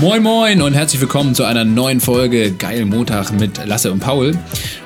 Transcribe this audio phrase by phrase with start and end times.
[0.00, 4.36] Moin Moin und herzlich willkommen zu einer neuen Folge Geil Montag mit Lasse und Paul.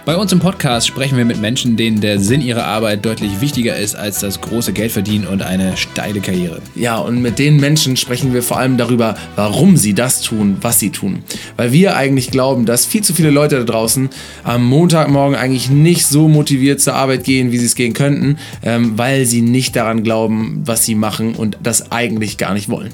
[0.04, 3.77] Bei uns im Podcast sprechen wir mit Menschen, denen der Sinn ihrer Arbeit deutlich wichtiger
[3.77, 6.61] ist als das große Geldverdienen und eine steile Karriere.
[6.74, 10.80] Ja, und mit den Menschen sprechen wir vor allem darüber, warum sie das tun, was
[10.80, 11.22] sie tun.
[11.57, 14.11] Weil wir eigentlich glauben, dass viel zu viele Leute da draußen
[14.43, 18.98] am Montagmorgen eigentlich nicht so motiviert zur Arbeit gehen, wie sie es gehen könnten, ähm,
[18.98, 22.93] weil sie nicht daran glauben, was sie machen und das eigentlich gar nicht wollen.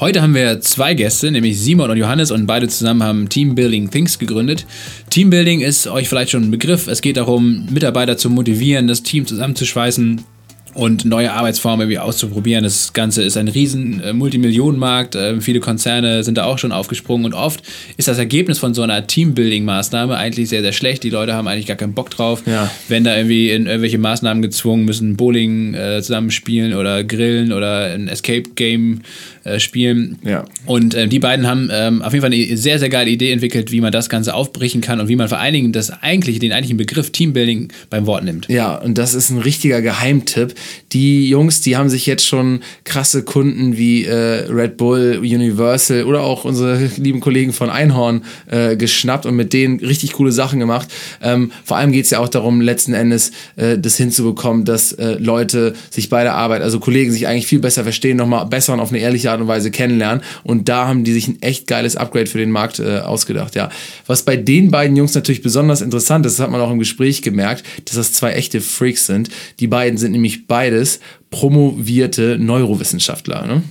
[0.00, 4.18] Heute haben wir zwei Gäste, nämlich Simon und Johannes und beide zusammen haben Teambuilding Things
[4.18, 4.64] gegründet.
[5.10, 6.86] Teambuilding ist euch vielleicht schon ein Begriff.
[6.86, 10.24] Es geht darum, Mitarbeiter zu motivieren, das Team zusammenzuschweißen
[10.72, 12.64] und neue Arbeitsformen irgendwie auszuprobieren.
[12.64, 15.14] Das Ganze ist ein riesen äh, Multimillionenmarkt.
[15.16, 17.62] Äh, viele Konzerne sind da auch schon aufgesprungen und oft
[17.96, 21.02] ist das Ergebnis von so einer Teambuilding-Maßnahme eigentlich sehr, sehr schlecht.
[21.02, 22.42] Die Leute haben eigentlich gar keinen Bock drauf.
[22.46, 22.70] Ja.
[22.88, 28.08] Wenn da irgendwie in irgendwelche Maßnahmen gezwungen müssen, Bowling äh, zusammenspielen oder grillen oder ein
[28.08, 29.02] Escape-Game
[29.44, 30.18] äh, spielen.
[30.22, 30.44] Ja.
[30.66, 33.72] Und äh, die beiden haben ähm, auf jeden Fall eine sehr, sehr geile Idee entwickelt,
[33.72, 36.52] wie man das Ganze aufbrechen kann und wie man vor allen Dingen das eigentliche, den
[36.52, 38.48] eigentlichen Begriff Teambuilding beim Wort nimmt.
[38.48, 40.54] Ja, und das ist ein richtiger Geheimtipp.
[40.92, 46.22] Die Jungs, die haben sich jetzt schon krasse Kunden wie äh, Red Bull, Universal oder
[46.22, 50.88] auch unsere lieben Kollegen von Einhorn äh, geschnappt und mit denen richtig coole Sachen gemacht.
[51.22, 55.74] Ähm, vor allem geht es ja auch darum, letzten Endes äh, das hinzubekommen, dass Leute
[55.88, 58.90] sich bei der Arbeit, also Kollegen sich eigentlich viel besser verstehen, nochmal besser und auf
[58.90, 60.22] eine ehrliche Art und Weise kennenlernen.
[60.42, 63.54] Und da haben die sich ein echt geiles Upgrade für den Markt äh, ausgedacht.
[63.54, 63.70] Ja.
[64.06, 67.22] Was bei den beiden Jungs natürlich besonders interessant ist, das hat man auch im Gespräch
[67.22, 69.30] gemerkt, dass das zwei echte Freaks sind.
[69.60, 71.00] Die beiden sind nämlich beides
[71.30, 73.46] promovierte Neurowissenschaftler.
[73.46, 73.62] Ne?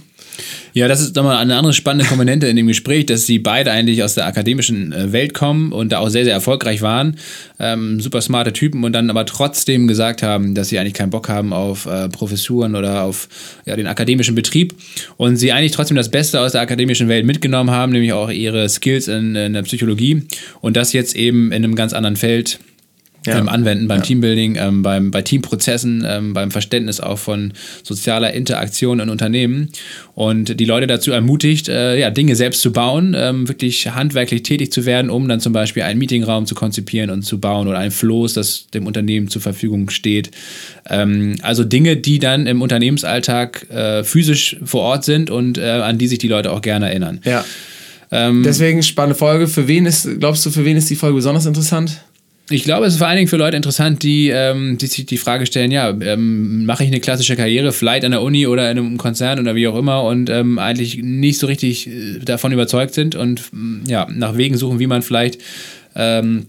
[0.73, 4.03] Ja, das ist nochmal eine andere spannende Komponente in dem Gespräch, dass sie beide eigentlich
[4.03, 7.17] aus der akademischen äh, Welt kommen und da auch sehr, sehr erfolgreich waren.
[7.59, 11.29] Ähm, super smarte Typen und dann aber trotzdem gesagt haben, dass sie eigentlich keinen Bock
[11.29, 13.27] haben auf äh, Professuren oder auf
[13.65, 14.75] ja, den akademischen Betrieb
[15.17, 18.69] und sie eigentlich trotzdem das Beste aus der akademischen Welt mitgenommen haben, nämlich auch ihre
[18.69, 20.23] Skills in, in der Psychologie
[20.61, 22.59] und das jetzt eben in einem ganz anderen Feld
[23.29, 23.39] Ja.
[23.39, 24.03] ähm, anwenden beim Ja.
[24.03, 27.53] Teambuilding, ähm, beim, bei Teamprozessen, ähm, beim Verständnis auch von
[27.83, 29.69] sozialer Interaktion in Unternehmen
[30.15, 34.71] und die Leute dazu ermutigt, äh, ja, Dinge selbst zu bauen, ähm, wirklich handwerklich tätig
[34.71, 37.91] zu werden, um dann zum Beispiel einen Meetingraum zu konzipieren und zu bauen oder ein
[37.91, 40.31] Floß, das dem Unternehmen zur Verfügung steht.
[40.89, 45.97] Ähm, also Dinge, die dann im Unternehmensalltag äh, physisch vor Ort sind und äh, an
[45.97, 47.21] die sich die Leute auch gerne erinnern.
[47.23, 47.45] Ja.
[48.11, 49.47] Ähm, Deswegen spannende Folge.
[49.47, 52.01] Für wen ist, glaubst du, für wen ist die Folge besonders interessant?
[52.51, 55.17] Ich glaube, es ist vor allen Dingen für Leute interessant, die, ähm, die sich die
[55.17, 58.77] Frage stellen, ja, ähm, mache ich eine klassische Karriere, vielleicht an der Uni oder in
[58.77, 62.93] einem Konzern oder wie auch immer und ähm, eigentlich nicht so richtig äh, davon überzeugt
[62.93, 63.43] sind und
[63.85, 65.39] ja, nach Wegen suchen, wie man vielleicht
[65.95, 66.47] ähm,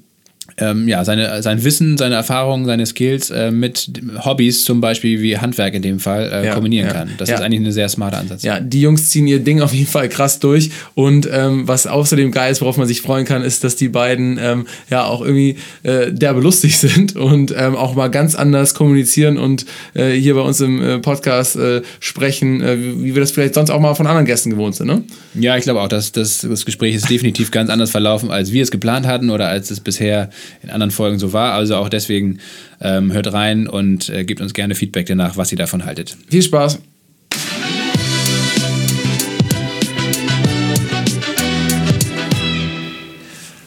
[0.60, 3.90] ähm, ja, seine, sein Wissen, seine Erfahrungen, seine Skills äh, mit
[4.24, 7.10] Hobbys, zum Beispiel wie Handwerk in dem Fall, äh, Ja, kombinieren ja, kann.
[7.18, 7.36] Das ja.
[7.36, 8.42] ist eigentlich ein sehr smarter Ansatz.
[8.42, 10.70] Ja, die Jungs ziehen ihr Ding auf jeden Fall krass durch.
[10.94, 14.38] Und ähm, was außerdem geil ist, worauf man sich freuen kann, ist, dass die beiden
[14.40, 19.38] ähm, ja auch irgendwie äh, derbe lustig sind und ähm, auch mal ganz anders kommunizieren
[19.38, 23.70] und äh, hier bei uns im äh, Podcast äh, sprechen, wie wir das vielleicht sonst
[23.70, 24.86] auch mal von anderen Gästen gewohnt sind.
[24.86, 25.02] Ne?
[25.34, 28.62] Ja, ich glaube auch, dass das, das Gespräch ist definitiv ganz anders verlaufen, als wir
[28.62, 30.30] es geplant hatten oder als es bisher
[30.62, 31.52] in anderen Folgen so war.
[31.52, 32.38] Also auch deswegen
[32.80, 36.16] ähm, hört rein und äh, gebt uns gerne Feedback danach, was ihr davon haltet.
[36.28, 36.78] Viel Spaß.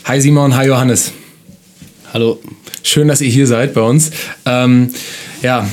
[0.06, 1.14] Hi Simon, hi Johannes.
[2.14, 2.40] Hallo.
[2.84, 4.12] Schön, dass ihr hier seid bei uns.
[4.46, 4.94] Ähm,
[5.42, 5.68] ja,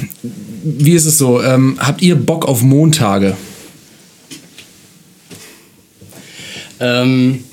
[0.63, 1.43] wie ist es so?
[1.43, 3.37] Ähm, habt ihr Bock auf Montage?
[6.79, 7.45] Ähm,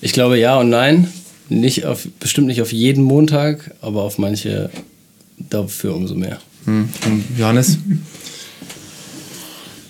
[0.00, 1.12] ich glaube ja und nein.
[1.50, 4.70] Nicht auf, bestimmt nicht auf jeden Montag, aber auf manche
[5.36, 6.38] dafür umso mehr.
[6.64, 6.88] Hm.
[7.06, 7.78] Und Johannes?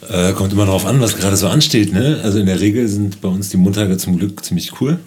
[0.08, 1.92] Äh, kommt immer darauf an, was gerade so ansteht.
[1.92, 2.18] Ne?
[2.24, 4.98] Also in der Regel sind bei uns die Montage zum Glück ziemlich cool.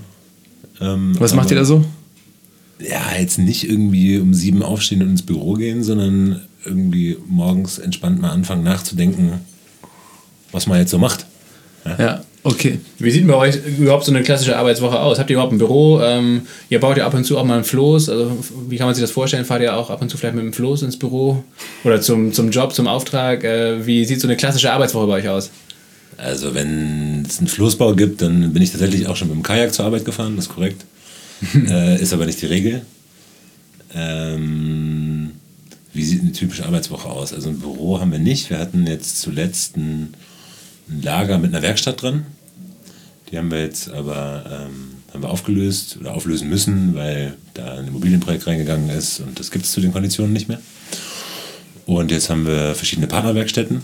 [0.80, 1.84] Ähm, Was macht ihr da so?
[2.80, 8.22] Ja, jetzt nicht irgendwie um sieben aufstehen und ins Büro gehen, sondern irgendwie morgens entspannt
[8.22, 9.42] mal anfangen nachzudenken,
[10.51, 11.25] was man jetzt so macht.
[11.85, 12.80] Ja, okay.
[13.00, 15.19] Wie sieht bei euch überhaupt so eine klassische Arbeitswoche aus?
[15.19, 16.01] Habt ihr überhaupt ein Büro?
[16.01, 18.09] Ähm, ihr baut ja ab und zu auch mal ein Floß.
[18.09, 18.38] Also
[18.69, 19.45] wie kann man sich das vorstellen?
[19.45, 21.44] Fahrt ihr auch ab und zu vielleicht mit dem Floß ins Büro?
[21.83, 23.44] Oder zum, zum Job, zum Auftrag?
[23.44, 25.51] Äh, wie sieht so eine klassische Arbeitswoche bei euch aus?
[26.18, 29.74] Also wenn es einen Floßbau gibt, dann bin ich tatsächlich auch schon mit dem Kajak
[29.74, 30.86] zur Arbeit gefahren, das ist korrekt.
[31.68, 32.83] äh, ist aber nicht die Regel.
[33.94, 35.31] Ähm,
[35.94, 37.33] wie sieht eine typische Arbeitswoche aus?
[37.33, 38.50] Also ein Büro haben wir nicht.
[38.50, 40.13] Wir hatten jetzt zuletzt ein,
[40.89, 42.25] ein Lager mit einer Werkstatt dran.
[43.31, 47.88] Die haben wir jetzt aber ähm, haben wir aufgelöst oder auflösen müssen, weil da ein
[47.88, 50.59] Immobilienprojekt reingegangen ist und das gibt es zu den Konditionen nicht mehr.
[51.85, 53.81] Und jetzt haben wir verschiedene Partnerwerkstätten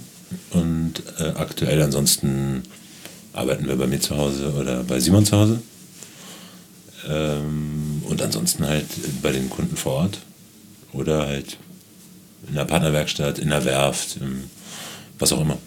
[0.52, 2.64] und äh, aktuell ansonsten
[3.34, 5.62] arbeiten wir bei mir zu Hause oder bei Simon zu Hause.
[7.08, 8.88] Ähm, und ansonsten halt
[9.22, 10.20] bei den Kunden vor Ort
[10.94, 11.58] oder halt
[12.48, 14.18] in der Partnerwerkstatt, in der Werft,
[15.20, 15.58] was auch immer.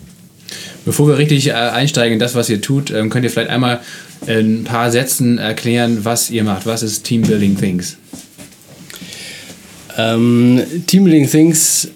[0.85, 3.81] Bevor wir richtig äh, einsteigen in das, was ihr tut, ähm, könnt ihr vielleicht einmal
[4.27, 6.67] in ein paar Sätzen erklären, was ihr macht.
[6.67, 7.97] Was ist Team Building Things?
[9.97, 11.89] Ähm, Team Building Things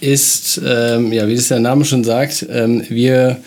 [0.00, 3.38] ist, ähm, ja, wie das der Name schon sagt, ähm, wir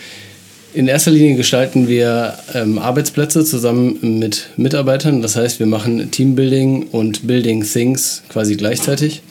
[0.73, 5.21] in erster Linie gestalten wir ähm, Arbeitsplätze zusammen mit Mitarbeitern.
[5.21, 9.21] Das heißt, wir machen Teambuilding und Building Things quasi gleichzeitig.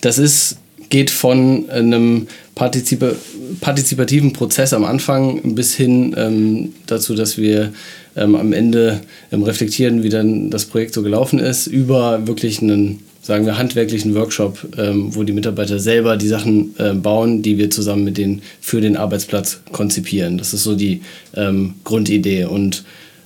[0.00, 0.56] Das ist,
[0.88, 3.12] geht von einem partizipa
[3.60, 7.72] partizipativen Prozess am Anfang bis hin ähm, dazu, dass wir
[8.16, 9.00] ähm, am Ende
[9.30, 14.14] ähm, reflektieren, wie dann das Projekt so gelaufen ist, über wirklich einen, sagen wir, handwerklichen
[14.14, 18.42] Workshop, ähm, wo die Mitarbeiter selber die Sachen äh, bauen, die wir zusammen mit denen
[18.60, 20.38] für den Arbeitsplatz konzipieren.
[20.38, 21.02] Das ist so die
[21.34, 22.46] ähm, Grundidee.
[22.46, 22.84] Und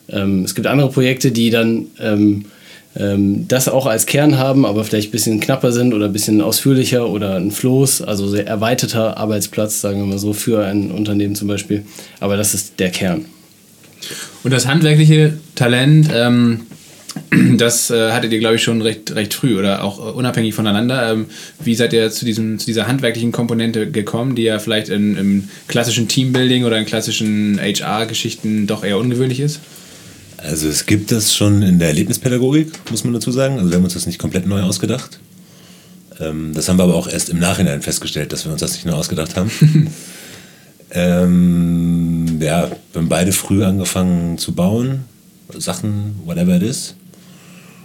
[0.09, 1.87] ähm, es gibt andere Projekte, die dann
[2.93, 7.09] das auch als Kern haben, aber vielleicht ein bisschen knapper sind oder ein bisschen ausführlicher
[7.09, 11.47] oder ein Floß, also sehr erweiterter Arbeitsplatz, sagen wir mal so, für ein Unternehmen zum
[11.47, 11.85] Beispiel.
[12.19, 13.27] Aber das ist der Kern.
[14.43, 16.63] Und das handwerkliche Talent, ähm,
[17.59, 21.13] das äh, hattet ihr, glaube ich, schon recht, recht früh oder auch äh, unabhängig voneinander.
[21.13, 21.27] Ähm,
[21.63, 25.49] wie seid ihr zu, diesem, zu dieser handwerklichen Komponente gekommen, die ja vielleicht in, im
[25.69, 29.61] klassischen Teambuilding oder in klassischen HR-Geschichten doch eher ungewöhnlich ist?
[30.43, 33.59] Also es gibt das schon in der Erlebnispädagogik, muss man dazu sagen.
[33.59, 35.21] Also wir haben uns das nicht komplett neu ausgedacht.
[36.19, 38.87] Ähm, das haben wir aber auch erst im Nachhinein festgestellt, dass wir uns das nicht
[38.87, 39.51] neu ausgedacht haben.
[40.93, 45.05] ähm, ja, wir haben beide früh angefangen zu bauen,
[45.57, 46.95] Sachen, whatever it is.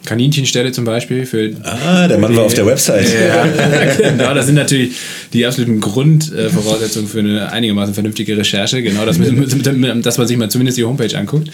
[0.06, 1.26] Kaninchenstelle zum Beispiel.
[1.26, 3.08] Für ah, der Mann die, war auf der Website.
[3.14, 3.46] Ja,
[4.12, 4.96] genau, das sind natürlich
[5.34, 8.82] die absoluten Grundvoraussetzungen für eine einigermaßen vernünftige Recherche.
[8.82, 11.50] Genau, das, dass man sich mal zumindest die Homepage anguckt.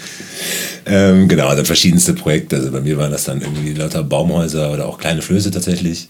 [0.86, 2.56] Ähm, genau, also verschiedenste Projekte.
[2.56, 6.08] Also bei mir waren das dann irgendwie lauter Baumhäuser oder auch kleine Flöße tatsächlich.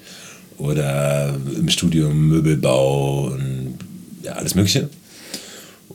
[0.58, 3.78] Oder im Studium Möbelbau und
[4.22, 4.88] ja, alles Mögliche.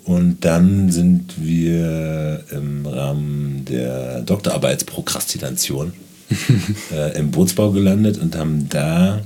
[0.07, 5.91] Und dann sind wir im Rahmen der Doktorarbeitsprokrastination
[6.91, 9.21] äh, im Bootsbau gelandet und haben da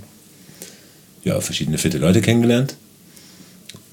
[1.23, 2.75] ja, verschiedene fitte Leute kennengelernt.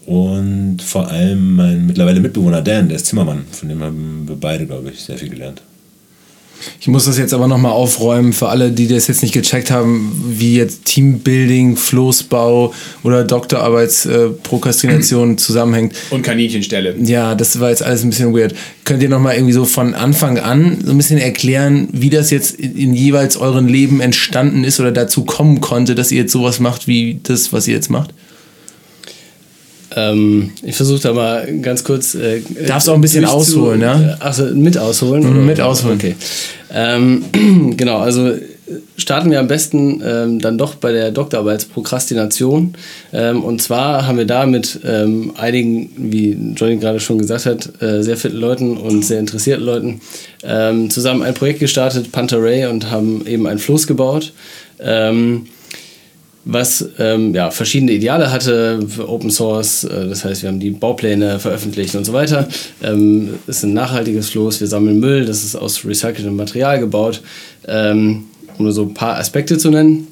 [0.06, 4.66] Und vor allem mein mittlerweile Mitbewohner Dan, der ist Zimmermann, von dem haben wir beide,
[4.66, 5.62] glaube ich, sehr viel gelernt.
[6.80, 10.12] Ich muss das jetzt aber nochmal aufräumen für alle, die das jetzt nicht gecheckt haben,
[10.28, 12.72] wie jetzt Teambuilding, Floßbau
[13.02, 15.94] oder Doktorarbeitsprokrastination äh, zusammenhängt.
[16.10, 16.96] Und Kaninchenstelle.
[17.02, 18.54] Ja, das war jetzt alles ein bisschen weird.
[18.84, 22.58] Könnt ihr nochmal irgendwie so von Anfang an so ein bisschen erklären, wie das jetzt
[22.58, 26.60] in, in jeweils euren Leben entstanden ist oder dazu kommen konnte, dass ihr jetzt sowas
[26.60, 28.12] macht wie das, was ihr jetzt macht?
[29.96, 32.14] Ähm, ich versuche da mal ganz kurz.
[32.14, 34.16] Äh, Darfst auch ein bisschen ausholen, ja?
[34.20, 35.22] Achso, mit ausholen?
[35.22, 35.96] Mhm, mit ausholen.
[35.96, 36.14] Okay.
[36.72, 37.24] Ähm,
[37.76, 38.32] genau, also
[38.96, 42.74] starten wir am besten ähm, dann doch bei der Doktorarbeitsprokrastination.
[43.12, 47.82] Ähm, und zwar haben wir da mit ähm, einigen, wie Johnny gerade schon gesagt hat,
[47.82, 50.00] äh, sehr fitten Leuten und sehr interessierten Leuten
[50.42, 54.32] ähm, zusammen ein Projekt gestartet, Panther Ray, und haben eben ein Floß gebaut.
[54.80, 55.46] Ähm,
[56.50, 59.84] was ähm, ja, verschiedene Ideale hatte für Open Source.
[59.84, 62.48] Äh, das heißt, wir haben die Baupläne veröffentlicht und so weiter.
[62.82, 67.20] Ähm, ist ein nachhaltiges Floß, wir sammeln Müll, das ist aus recyceltem Material gebaut,
[67.66, 68.24] ähm,
[68.56, 70.08] um nur so ein paar Aspekte zu nennen.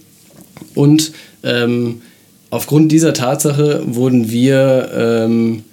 [0.75, 2.03] Und ähm,
[2.51, 5.65] aufgrund dieser Tatsache wurden wir ähm,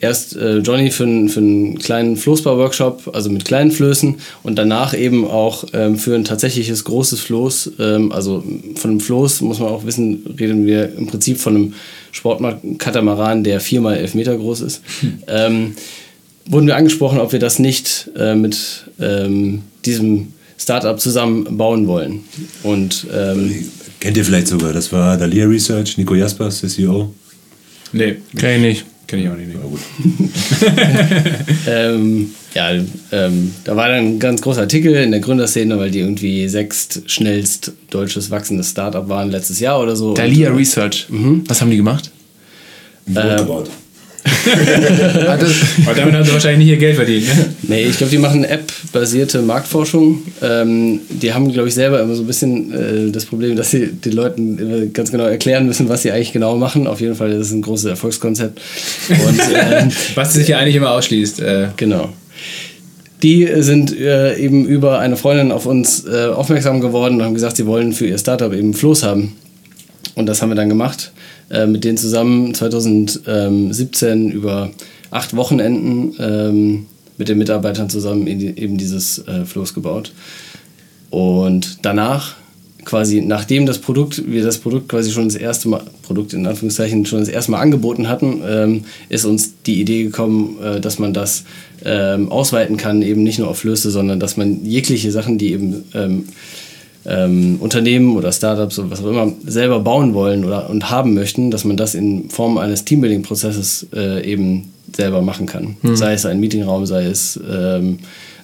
[0.00, 5.26] erst äh, Johnny für, für einen kleinen Floßbau-Workshop, also mit kleinen Flößen und danach eben
[5.26, 7.72] auch ähm, für ein tatsächliches großes Floß.
[7.78, 8.42] Ähm, also
[8.76, 11.74] von einem Floß muss man auch wissen, reden wir im Prinzip von einem
[12.12, 14.82] Sportkatamaran, der viermal elf Meter groß ist.
[15.00, 15.18] Hm.
[15.28, 15.76] Ähm,
[16.46, 18.56] wurden wir angesprochen, ob wir das nicht äh, mit
[18.98, 22.20] ähm, diesem Startup zusammen bauen wollen.
[22.62, 27.14] Und, ähm, Kennt ihr vielleicht sogar, das war Dalia Research, Nico Jaspers, der CEO.
[27.92, 28.84] Nee, kenn ich nicht.
[29.10, 29.48] Kenne ich auch nicht.
[29.48, 29.56] Nee.
[29.60, 29.80] gut.
[31.66, 32.70] ähm, ja,
[33.10, 37.10] ähm, da war dann ein ganz großer Artikel in der Gründerszene, weil die irgendwie sechst
[37.10, 40.14] schnellst deutsches wachsendes Startup waren letztes Jahr oder so.
[40.14, 41.06] Dalia Research.
[41.08, 41.42] Mhm.
[41.48, 42.12] Was haben die gemacht?
[43.12, 43.44] Äh,
[45.26, 47.26] Aber damit haben sie wahrscheinlich nicht ihr Geld verdient.
[47.26, 47.46] Ne?
[47.62, 50.22] Nee, ich glaube, die machen App-basierte Marktforschung.
[50.42, 53.86] Ähm, die haben, glaube ich, selber immer so ein bisschen äh, das Problem, dass sie
[53.86, 56.86] den Leuten ganz genau erklären müssen, was sie eigentlich genau machen.
[56.86, 58.60] Auf jeden Fall ist es ein großes Erfolgskonzept.
[59.08, 61.40] Und, ähm, was sich ja eigentlich immer ausschließt.
[61.40, 61.68] Äh.
[61.76, 62.10] Genau.
[63.22, 67.56] Die sind äh, eben über eine Freundin auf uns äh, aufmerksam geworden und haben gesagt,
[67.56, 69.36] sie wollen für ihr Startup eben Floß haben.
[70.14, 71.12] Und das haben wir dann gemacht.
[71.50, 74.70] Äh, mit denen zusammen 2017 über
[75.10, 76.86] acht Wochenenden ähm,
[77.18, 80.12] mit den Mitarbeitern zusammen eben dieses äh, Floß gebaut.
[81.10, 82.36] Und danach
[82.84, 87.04] quasi nachdem das Produkt, wir das Produkt quasi schon das erste Mal, Produkt in Anführungszeichen
[87.04, 91.12] schon das erste Mal angeboten hatten, ähm, ist uns die Idee gekommen, äh, dass man
[91.12, 91.44] das
[91.84, 95.84] ähm, ausweiten kann, eben nicht nur auf Flöße, sondern dass man jegliche Sachen, die eben
[97.10, 101.50] ähm, Unternehmen oder Startups oder was auch immer selber bauen wollen oder und haben möchten,
[101.50, 105.76] dass man das in Form eines Teambuilding-Prozesses äh, eben selber machen kann.
[105.82, 105.96] Mhm.
[105.96, 107.98] Sei es ein Meetingraum, sei es ähm,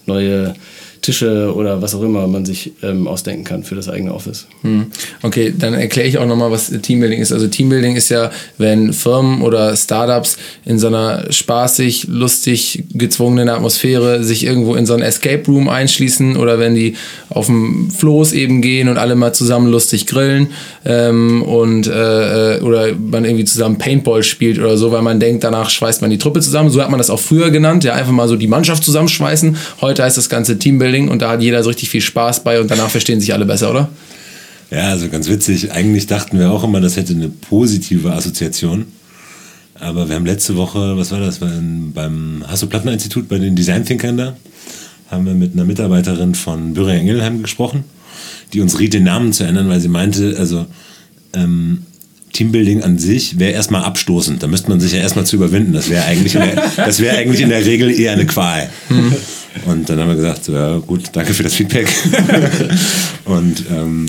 [0.06, 0.54] neue
[1.02, 4.46] Tische oder was auch immer man sich ähm, ausdenken kann für das eigene Office.
[4.62, 4.86] Hm.
[5.22, 7.32] Okay, dann erkläre ich auch nochmal, was Teambuilding ist.
[7.32, 14.24] Also Teambuilding ist ja, wenn Firmen oder Startups in so einer spaßig, lustig gezwungenen Atmosphäre
[14.24, 16.94] sich irgendwo in so einen Escape Room einschließen oder wenn die
[17.28, 20.48] auf dem Floß eben gehen und alle mal zusammen lustig grillen
[20.84, 25.70] ähm, und äh, oder man irgendwie zusammen Paintball spielt oder so, weil man denkt, danach
[25.70, 26.70] schweißt man die Truppe zusammen.
[26.70, 29.56] So hat man das auch früher genannt, ja, einfach mal so die Mannschaft zusammenschweißen.
[29.80, 32.60] Heute heißt das ganze Teambuilding Bodybuilding und da hat jeder so richtig viel Spaß bei
[32.60, 33.88] und danach verstehen sich alle besser, oder?
[34.70, 35.72] Ja, also ganz witzig.
[35.72, 38.86] Eigentlich dachten wir auch immer, das hätte eine positive Assoziation.
[39.78, 44.36] Aber wir haben letzte Woche, was war das, beim Hasso-Plattner-Institut bei den Design-Thinkern da,
[45.10, 47.84] haben wir mit einer Mitarbeiterin von Bürger Engelheim gesprochen,
[48.52, 50.66] die uns riet, den Namen zu ändern, weil sie meinte, also
[51.34, 51.82] ähm,
[52.32, 54.42] Teambuilding an sich wäre erstmal abstoßend.
[54.42, 55.74] Da müsste man sich ja erstmal zu überwinden.
[55.74, 58.68] Das wäre eigentlich, wär eigentlich in der Regel eher eine Qual.
[58.88, 59.14] Hm.
[59.64, 61.88] Und dann haben wir gesagt, so, ja gut, danke für das Feedback.
[63.24, 64.06] und, ähm,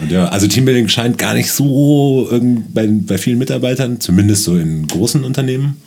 [0.00, 2.28] und ja, also Teambuilding scheint gar nicht so
[2.72, 5.80] bei, bei vielen Mitarbeitern, zumindest so in großen Unternehmen,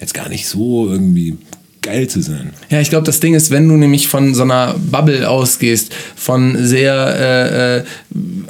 [0.00, 1.36] jetzt gar nicht so irgendwie
[1.84, 2.50] geil zu sein.
[2.70, 6.56] Ja, ich glaube, das Ding ist, wenn du nämlich von so einer Bubble ausgehst, von
[6.58, 7.82] sehr äh, äh,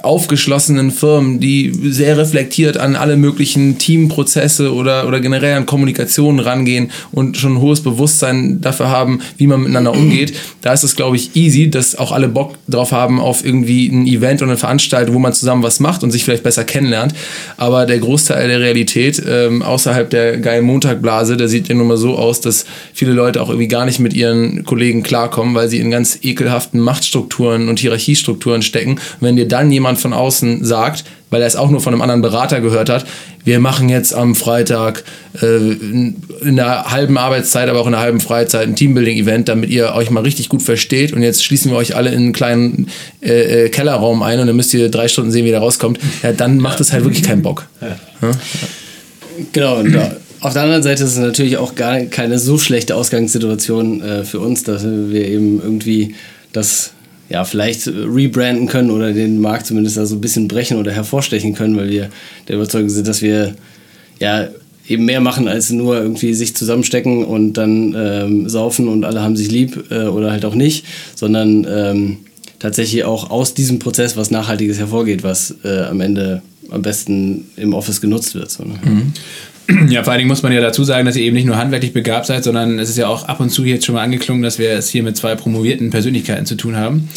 [0.03, 6.91] aufgeschlossenen Firmen, die sehr reflektiert an alle möglichen Teamprozesse oder, oder generell an Kommunikation rangehen
[7.11, 11.17] und schon ein hohes Bewusstsein dafür haben, wie man miteinander umgeht, da ist es, glaube
[11.17, 15.15] ich, easy, dass auch alle Bock drauf haben auf irgendwie ein Event oder eine Veranstaltung,
[15.15, 17.15] wo man zusammen was macht und sich vielleicht besser kennenlernt.
[17.57, 21.97] Aber der Großteil der Realität ähm, außerhalb der geilen Montagblase, der sieht ja nun mal
[21.97, 25.69] so aus, dass viele Leute Leute auch irgendwie gar nicht mit ihren Kollegen klarkommen, weil
[25.69, 28.93] sie in ganz ekelhaften Machtstrukturen und Hierarchiestrukturen stecken.
[28.93, 32.03] Und wenn dir dann jemand von außen sagt, weil er es auch nur von einem
[32.03, 33.07] anderen Berater gehört hat,
[33.45, 35.05] wir machen jetzt am Freitag
[35.43, 39.95] äh, in der halben Arbeitszeit, aber auch in der halben Freizeit ein Teambuilding-Event, damit ihr
[39.95, 41.13] euch mal richtig gut versteht.
[41.13, 42.89] Und jetzt schließen wir euch alle in einen kleinen
[43.21, 45.99] äh, äh Kellerraum ein und dann müsst ihr drei Stunden sehen, wie der rauskommt.
[46.23, 47.67] Ja, dann macht es halt wirklich keinen Bock.
[47.81, 47.97] Ja.
[48.23, 48.31] Ja?
[49.53, 50.13] Genau, und da
[50.45, 54.41] auf der anderen Seite ist es natürlich auch gar keine so schlechte Ausgangssituation äh, für
[54.41, 56.15] uns, dass wir eben irgendwie
[56.53, 56.93] das
[57.31, 61.55] ja, vielleicht rebranden können oder den Markt zumindest da so ein bisschen brechen oder hervorstechen
[61.55, 62.11] können, weil wir
[62.47, 63.55] der Überzeugung sind, dass wir
[64.21, 64.49] ja
[64.87, 69.37] eben mehr machen als nur irgendwie sich zusammenstecken und dann ähm, saufen und alle haben
[69.37, 70.85] sich lieb äh, oder halt auch nicht,
[71.15, 72.19] sondern ähm,
[72.59, 77.73] tatsächlich auch aus diesem Prozess was Nachhaltiges hervorgeht, was äh, am Ende am besten im
[77.73, 78.51] Office genutzt wird.
[78.51, 78.75] So, ne?
[78.85, 79.13] mhm.
[79.89, 81.93] Ja, vor allen Dingen muss man ja dazu sagen, dass ihr eben nicht nur handwerklich
[81.93, 84.59] begabt seid, sondern es ist ja auch ab und zu jetzt schon mal angeklungen, dass
[84.59, 87.09] wir es hier mit zwei promovierten Persönlichkeiten zu tun haben.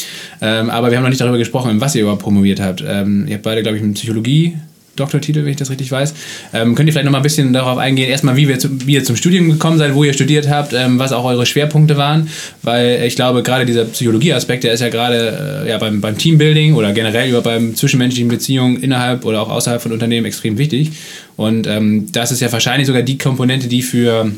[0.42, 2.84] Ähm, aber wir haben noch nicht darüber gesprochen, was ihr überhaupt promoviert habt.
[2.86, 4.58] Ähm, ihr habt beide, glaube ich, mit Psychologie
[5.00, 6.14] Doktortitel, wenn ich das richtig weiß.
[6.54, 8.94] Ähm, könnt ihr vielleicht noch mal ein bisschen darauf eingehen, erstmal, wie, wir zu, wie
[8.94, 12.28] ihr zum Studium gekommen seid, wo ihr studiert habt, ähm, was auch eure Schwerpunkte waren,
[12.64, 16.74] weil ich glaube, gerade dieser Psychologie-Aspekt, der ist ja gerade äh, ja, beim, beim Teambuilding
[16.74, 20.92] oder generell über beim zwischenmenschlichen Beziehungen innerhalb oder auch außerhalb von Unternehmen extrem wichtig.
[21.36, 24.32] Und ähm, das ist ja wahrscheinlich sogar die Komponente, die für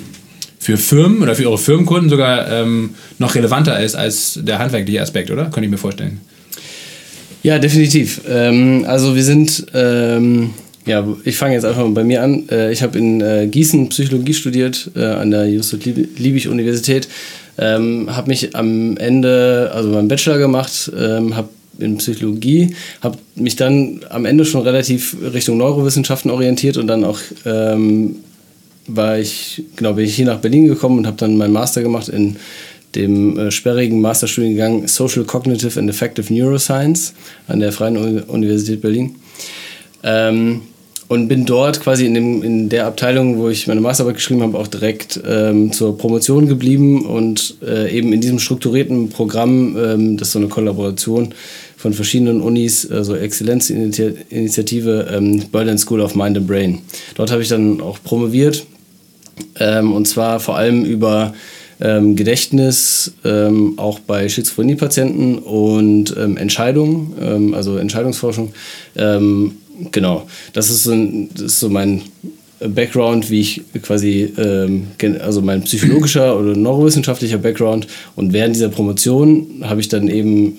[0.59, 5.31] für Firmen oder für eure Firmenkunden sogar ähm, noch relevanter ist als der handwerkliche Aspekt,
[5.31, 5.45] oder?
[5.45, 6.19] Könnte ich mir vorstellen.
[7.41, 8.21] Ja, definitiv.
[8.29, 10.51] Ähm, also wir sind, ähm,
[10.85, 12.49] ja, ich fange jetzt einfach mal bei mir an.
[12.49, 17.07] Äh, ich habe in äh, Gießen Psychologie studiert äh, an der Justus Liebig Universität.
[17.57, 23.55] Ähm, habe mich am Ende, also meinen Bachelor gemacht, ähm, habe in Psychologie, habe mich
[23.55, 28.17] dann am Ende schon relativ Richtung Neurowissenschaften orientiert und dann auch ähm,
[28.87, 32.09] war ich, genau, bin ich hier nach Berlin gekommen und habe dann meinen Master gemacht
[32.09, 32.37] in
[32.95, 37.13] dem äh, sperrigen Masterstudiengang Social Cognitive and Effective Neuroscience
[37.47, 39.15] an der Freien Universität Berlin.
[40.03, 40.61] Ähm,
[41.09, 44.57] und bin dort quasi in, dem, in der Abteilung, wo ich meine Masterarbeit geschrieben habe,
[44.57, 50.27] auch direkt ähm, zur Promotion geblieben und äh, eben in diesem strukturierten Programm, ähm, das
[50.29, 51.33] ist so eine Kollaboration
[51.77, 56.79] von verschiedenen Unis, also Exzellenzinitiative ähm, Berlin School of Mind and Brain.
[57.15, 58.67] Dort habe ich dann auch promoviert
[59.59, 61.33] ähm, und zwar vor allem über
[61.81, 68.51] ähm, Gedächtnis ähm, auch bei Schizophrenie-Patienten und ähm, Entscheidungen, ähm, also Entscheidungsforschung.
[68.97, 69.53] Ähm,
[69.91, 70.93] genau, das ist, so,
[71.33, 72.01] das ist so mein
[72.59, 74.87] Background, wie ich quasi, ähm,
[75.21, 77.87] also mein psychologischer oder neurowissenschaftlicher Background.
[78.17, 80.57] Und während dieser Promotion habe ich dann eben,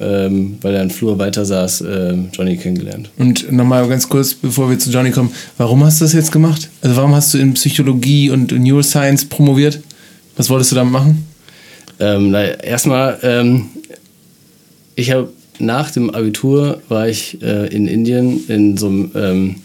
[0.63, 1.85] weil er im Flur weiter saß,
[2.33, 3.11] Johnny kennengelernt.
[3.19, 6.71] Und nochmal ganz kurz, bevor wir zu Johnny kommen, warum hast du das jetzt gemacht?
[6.81, 9.81] Also warum hast du in Psychologie und Neuroscience promoviert?
[10.41, 11.27] Was wolltest du damit machen?
[11.99, 13.67] Ähm, na, erstmal, ähm,
[14.95, 15.29] ich habe
[15.59, 19.57] nach dem Abitur war ich äh, in Indien in so einem ähm,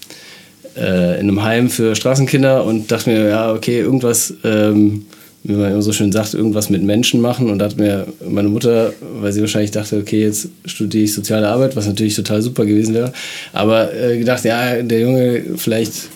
[0.76, 5.06] äh, in einem Heim für Straßenkinder und dachte mir, ja, okay, irgendwas, ähm,
[5.44, 7.50] wie man immer so schön sagt, irgendwas mit Menschen machen.
[7.50, 8.92] Und da hat mir meine Mutter,
[9.22, 12.94] weil sie wahrscheinlich dachte, okay, jetzt studiere ich soziale Arbeit, was natürlich total super gewesen
[12.94, 13.14] wäre,
[13.54, 16.10] aber äh, gedacht, ja, der Junge vielleicht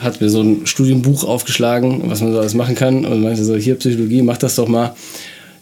[0.00, 3.54] hat mir so ein Studienbuch aufgeschlagen, was man so alles machen kann und meinte so,
[3.56, 4.94] hier Psychologie, mach das doch mal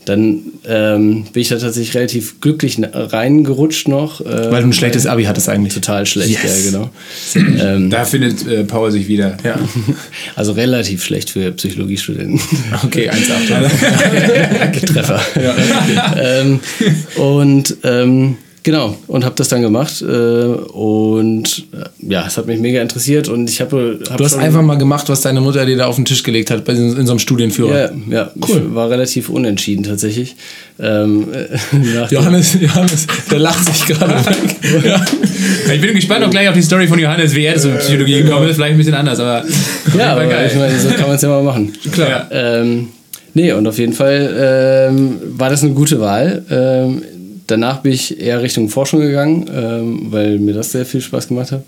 [0.08, 4.20] dann ähm, bin ich da tatsächlich relativ glücklich reingerutscht noch.
[4.20, 5.74] Äh, Weil du ein schlechtes Abi hattest eigentlich.
[5.74, 6.64] Total schlecht, yes.
[6.64, 6.90] ja, genau.
[7.62, 9.36] ähm, da findet äh, Paul sich wieder.
[9.44, 9.58] Ja.
[10.36, 12.40] Also relativ schlecht für Psychologiestudenten.
[12.84, 14.86] Okay, 1,8.
[14.92, 15.20] Treffer.
[15.42, 16.14] Ja.
[16.16, 16.60] ähm,
[17.16, 18.36] und ähm,
[18.68, 20.02] Genau, und habe das dann gemacht.
[20.02, 23.26] Äh, und äh, ja, es hat mich mega interessiert.
[23.26, 23.98] Und ich habe.
[24.10, 26.50] Hab du hast einfach mal gemacht, was deine Mutter dir da auf den Tisch gelegt
[26.50, 27.92] hat, in, in so einem Studienführer.
[27.92, 28.64] Ja, ja cool.
[28.68, 30.36] Ich war relativ unentschieden tatsächlich.
[30.78, 31.28] Ähm,
[32.10, 34.84] Johannes, Johannes, der lacht sich gerade weg.
[34.84, 35.02] ja.
[35.72, 38.50] Ich bin gespannt auch gleich auf die Story von Johannes, wie er zur Psychologie gekommen
[38.50, 38.56] ist.
[38.56, 39.46] Vielleicht ein bisschen anders, aber.
[39.96, 40.50] Ja, aber geil.
[40.52, 41.72] ich meine, so kann man es ja mal machen.
[41.90, 42.28] Klar.
[42.30, 42.88] Ähm,
[43.32, 46.44] nee, und auf jeden Fall ähm, war das eine gute Wahl.
[46.50, 47.02] Ähm,
[47.48, 51.50] danach bin ich eher Richtung Forschung gegangen, ähm, weil mir das sehr viel Spaß gemacht
[51.50, 51.64] hat.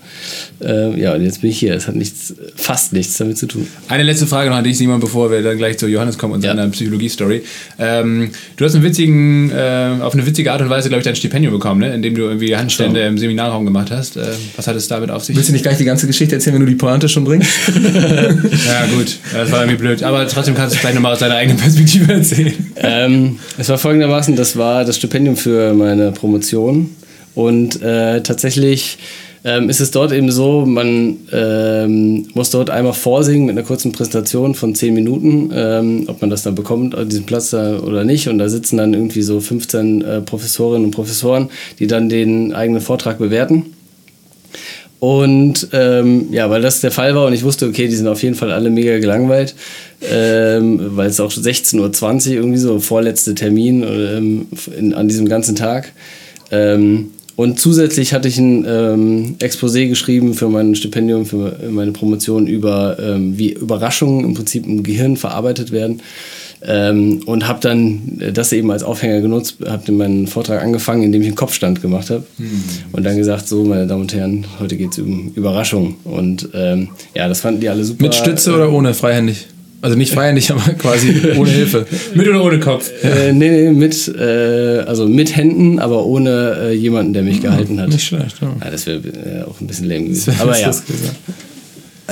[0.61, 1.75] Ähm, ja, und jetzt bin ich hier.
[1.75, 3.67] Es hat nichts, fast nichts damit zu tun.
[3.89, 6.43] Eine letzte Frage noch an dich, Simon, bevor wir dann gleich zu Johannes kommen und
[6.43, 6.51] ja.
[6.51, 7.41] seiner Psychologie-Story.
[7.79, 11.15] Ähm, du hast einen witzigen, äh, auf eine witzige Art und Weise, glaube ich, dein
[11.15, 11.93] Stipendium bekommen, ne?
[11.93, 13.07] indem du irgendwie Handstände so.
[13.07, 14.17] im Seminarraum gemacht hast.
[14.17, 15.35] Äh, was hat es damit auf sich?
[15.35, 17.49] Willst du nicht gleich die ganze Geschichte erzählen, wenn du die Pointe schon bringst?
[17.67, 19.17] ja, gut.
[19.33, 20.03] Das war irgendwie blöd.
[20.03, 22.53] Aber trotzdem kannst du es gleich nochmal aus deiner eigenen Perspektive erzählen.
[22.75, 26.89] Ähm, es war folgendermaßen, das war das Stipendium für meine Promotion.
[27.33, 28.97] Und äh, tatsächlich
[29.43, 33.91] ähm, ist es dort eben so, man ähm, muss dort einmal vorsingen mit einer kurzen
[33.91, 38.27] Präsentation von 10 Minuten, ähm, ob man das dann bekommt, diesen Platz da oder nicht.
[38.27, 42.81] Und da sitzen dann irgendwie so 15 äh, Professorinnen und Professoren, die dann den eigenen
[42.81, 43.65] Vortrag bewerten.
[45.01, 48.21] Und ähm, ja, weil das der Fall war und ich wusste, okay, die sind auf
[48.21, 49.55] jeden Fall alle mega gelangweilt,
[50.07, 51.79] ähm, weil es auch 16.20
[52.29, 55.91] Uhr irgendwie so vorletzte Termin ähm, in, an diesem ganzen Tag.
[56.51, 62.45] Ähm, und zusätzlich hatte ich ein ähm, Exposé geschrieben für mein Stipendium, für meine Promotion
[62.45, 66.01] über, ähm, wie Überraschungen im Prinzip im Gehirn verarbeitet werden.
[66.63, 71.27] Ähm, und habe dann das eben als Aufhänger genutzt, habe meinen Vortrag angefangen, indem ich
[71.27, 72.23] einen Kopfstand gemacht habe.
[72.37, 72.63] Mhm.
[72.91, 75.95] Und dann gesagt, so, meine Damen und Herren, heute geht es um Überraschungen.
[76.03, 78.03] Und ähm, ja, das fanden die alle super.
[78.03, 79.47] Mit Stütze oder ohne, freihändig?
[79.81, 81.87] Also nicht freihändig, aber quasi ohne Hilfe.
[82.13, 82.91] mit oder ohne Kopf?
[83.03, 87.41] Äh, nee, nee, mit, äh, also mit Händen, aber ohne äh, jemanden, der mich hm,
[87.41, 87.89] gehalten hat.
[87.89, 88.55] Nicht schlecht, ja.
[88.63, 90.35] ja das wäre äh, auch ein bisschen lame gewesen.
[90.39, 90.71] Aber ja.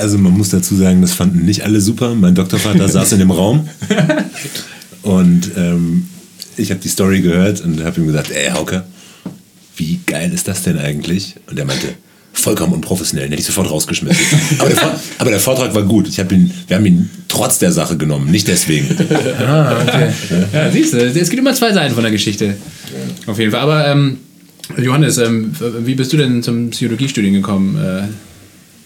[0.00, 2.14] Also man muss dazu sagen, das fanden nicht alle super.
[2.14, 3.68] Mein Doktorvater saß in dem Raum
[5.02, 6.08] und ähm,
[6.56, 8.84] ich habe die Story gehört und habe ihm gesagt, ey Hauke,
[9.76, 11.36] wie geil ist das denn eigentlich?
[11.48, 11.88] Und er meinte,
[12.32, 14.24] vollkommen unprofessionell, den hätte ich sofort rausgeschmissen.
[14.58, 16.08] aber, der, aber, der, Vortrag war gut.
[16.08, 18.88] Ich hab ihn, wir haben ihn trotz der Sache genommen, nicht deswegen.
[19.40, 20.12] ah, okay.
[20.52, 22.56] Ja, siehst du, es gibt immer zwei Seiten von der Geschichte.
[23.26, 23.60] Auf jeden Fall.
[23.60, 24.18] Aber ähm,
[24.76, 27.78] Johannes, ähm, wie bist du denn zum Psychologiestudium gekommen?
[27.78, 28.02] Äh,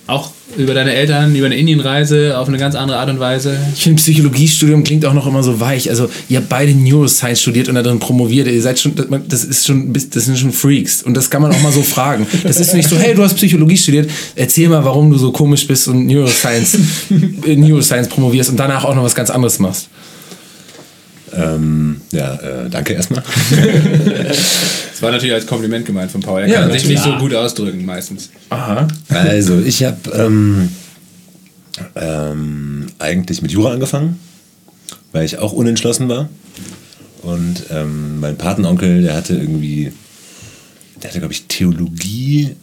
[0.07, 3.57] auch über deine Eltern, über eine Indienreise auf eine ganz andere Art und Weise?
[3.75, 5.89] Ich finde, Psychologiestudium klingt auch noch immer so weich.
[5.89, 8.47] Also, ihr habt beide Neuroscience studiert und da drin promoviert.
[8.47, 8.95] Ihr seid schon,
[9.29, 11.03] das ist schon, das sind schon Freaks.
[11.03, 12.27] Und das kann man auch mal so fragen.
[12.43, 15.67] Das ist nicht so, hey, du hast Psychologie studiert, erzähl mal, warum du so komisch
[15.67, 16.79] bist und Neuroscience,
[17.47, 19.89] Neuroscience promovierst und danach auch noch was ganz anderes machst.
[21.37, 23.23] Ähm, ja, äh, danke erstmal.
[23.51, 26.43] das war natürlich als Kompliment gemeint von Paul.
[26.43, 28.31] Er ja, kann sich nicht so gut ausdrücken meistens.
[28.51, 28.89] Aha.
[29.09, 30.71] Also, ich habe ähm,
[31.97, 34.19] ähm, eigentlich mit Jura angefangen,
[35.13, 36.29] weil ich auch unentschlossen war.
[37.23, 39.93] Und ähm, mein Patenonkel, der hatte irgendwie,
[41.03, 42.55] der hatte, glaube ich, Theologie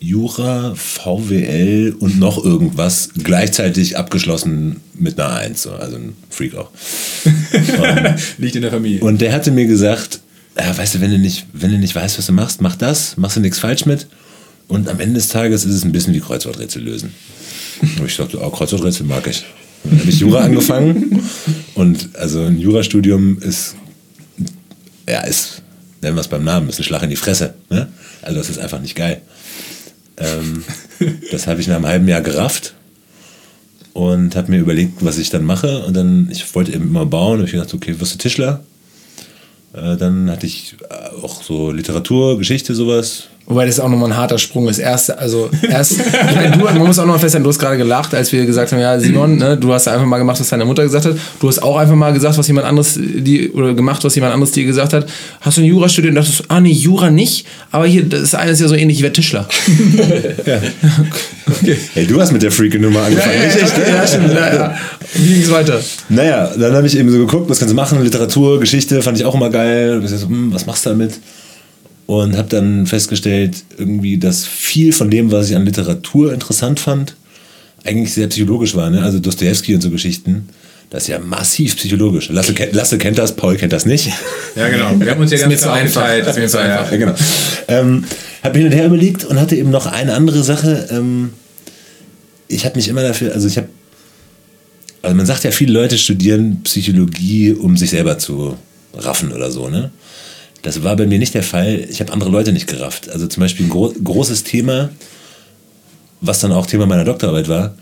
[0.00, 5.66] Jura, VWL und noch irgendwas gleichzeitig abgeschlossen mit einer Eins.
[5.66, 6.70] Also ein Freak auch.
[8.38, 9.00] Liegt in der Familie.
[9.00, 10.20] Und der hatte mir gesagt,
[10.56, 13.16] ja, weißt du, wenn du, nicht, wenn du nicht weißt, was du machst, mach das,
[13.16, 14.06] machst du nichts falsch mit.
[14.68, 17.12] Und am Ende des Tages ist es ein bisschen wie Kreuzworträtsel lösen.
[17.80, 19.44] Und ich dachte, oh, Kreuzworträtsel mag ich.
[19.84, 21.22] Dann habe ich Jura angefangen.
[21.74, 23.76] Und also ein Jurastudium ist,
[25.08, 25.62] ja, ist,
[26.02, 27.54] nennen wir es beim Namen, ist ein Schlag in die Fresse.
[27.70, 27.88] Ne?
[28.22, 29.22] Also das ist einfach nicht geil.
[30.18, 30.64] Ähm,
[31.30, 32.74] das habe ich nach einem halben Jahr gerafft
[33.92, 35.84] und habe mir überlegt, was ich dann mache.
[35.84, 37.40] Und dann, ich wollte eben immer bauen.
[37.40, 38.64] Und ich gedacht, okay, wirst du Tischler?
[39.72, 40.76] Äh, dann hatte ich
[41.22, 43.28] auch so Literatur, Geschichte, sowas.
[43.48, 44.78] Wobei das auch nochmal ein harter Sprung ist.
[44.78, 48.14] Erst, also erst, ich meine, du, man muss auch noch feststellen, du hast gerade gelacht,
[48.14, 50.82] als wir gesagt haben, ja, Simon, ne, du hast einfach mal gemacht, was deine Mutter
[50.82, 51.16] gesagt hat.
[51.40, 54.52] Du hast auch einfach mal gesagt, was jemand anderes die, oder gemacht, was jemand anderes
[54.52, 55.06] dir gesagt hat.
[55.40, 58.50] Hast du ein Jura studiert und dachtest, ah nee, Jura nicht, aber hier, das eine
[58.50, 59.48] ist ja so ähnlich, ich werde Tischler.
[60.44, 60.60] ja.
[61.46, 61.76] okay.
[61.94, 63.78] Hey, du hast mit der Freaking-Nummer angefangen, ja, ja, echt?
[63.78, 63.84] Ne?
[63.88, 64.32] Ja, stimmt.
[64.34, 64.74] Ja, ja.
[65.14, 65.80] Wie ging es weiter?
[66.10, 69.24] Naja, dann habe ich eben so geguckt, was kannst du machen, Literatur, Geschichte, fand ich
[69.24, 70.06] auch immer geil.
[70.06, 71.14] So, hm, was machst du damit?
[72.08, 77.14] Und habe dann festgestellt, irgendwie, dass viel von dem, was ich an Literatur interessant fand,
[77.84, 78.88] eigentlich sehr psychologisch war.
[78.88, 79.02] Ne?
[79.02, 80.48] Also Dostoevsky und so Geschichten.
[80.88, 82.30] Das ist ja massiv psychologisch.
[82.30, 84.10] Lasse, Lasse kennt das, Paul kennt das nicht.
[84.56, 84.98] Ja, genau.
[84.98, 86.08] Wir haben uns ja ganz zu einfach.
[86.24, 86.90] Das ist mir zu einfach.
[86.90, 87.14] Ja, genau.
[87.68, 88.04] Ähm,
[88.42, 90.88] habe hin und her überlegt und hatte eben noch eine andere Sache.
[90.90, 91.34] Ähm,
[92.48, 93.68] ich habe mich immer dafür, also ich habe,
[95.02, 98.56] also man sagt ja, viele Leute studieren Psychologie, um sich selber zu
[98.94, 99.90] raffen oder so, ne?
[100.62, 101.86] Das war bei mir nicht der Fall.
[101.88, 103.08] Ich habe andere Leute nicht gerafft.
[103.08, 104.90] Also zum Beispiel ein gro großes Thema,
[106.20, 107.74] was dann auch Thema meiner Doktorarbeit war.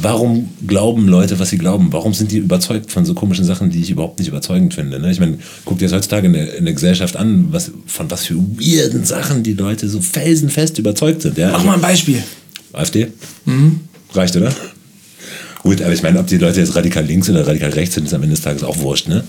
[0.00, 1.92] Warum glauben Leute, was sie glauben?
[1.92, 4.98] Warum sind die überzeugt von so komischen Sachen, die ich überhaupt nicht überzeugend finde?
[4.98, 5.10] Ne?
[5.12, 8.26] Ich meine, guck dir das heutzutage in der, in der Gesellschaft an, was, von was
[8.26, 11.38] für weirden Sachen die Leute so felsenfest überzeugt sind.
[11.38, 11.48] Ja?
[11.48, 12.22] Mach also, mal ein Beispiel.
[12.72, 13.06] AfD?
[13.44, 13.80] Mhm.
[14.12, 14.52] Reicht, oder?
[15.62, 18.12] Gut, aber ich meine, ob die Leute jetzt radikal links oder radikal rechts sind, ist
[18.12, 19.08] am Ende des Tages auch wurscht.
[19.08, 19.24] Ne?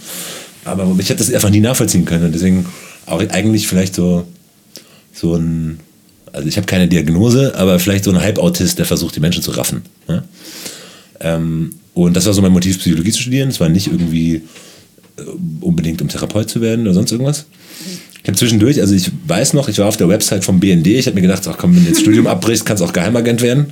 [0.65, 2.25] Aber ich hätte das einfach nie nachvollziehen können.
[2.25, 2.65] Und deswegen
[3.05, 4.25] auch eigentlich vielleicht so,
[5.13, 5.79] so ein,
[6.33, 9.51] also ich habe keine Diagnose, aber vielleicht so ein Halbautist, der versucht, die Menschen zu
[9.51, 9.83] raffen.
[10.07, 10.23] Ne?
[11.21, 13.49] Ähm, und das war so mein Motiv, Psychologie zu studieren.
[13.49, 14.41] Es war nicht irgendwie
[15.17, 15.21] äh,
[15.61, 17.45] unbedingt, um Therapeut zu werden oder sonst irgendwas.
[18.21, 20.87] Ich habe zwischendurch, also ich weiß noch, ich war auf der Website vom BND.
[20.87, 23.43] Ich habe mir gedacht, ach komm, wenn du jetzt Studium abbrichst, kannst du auch Geheimagent
[23.43, 23.67] werden.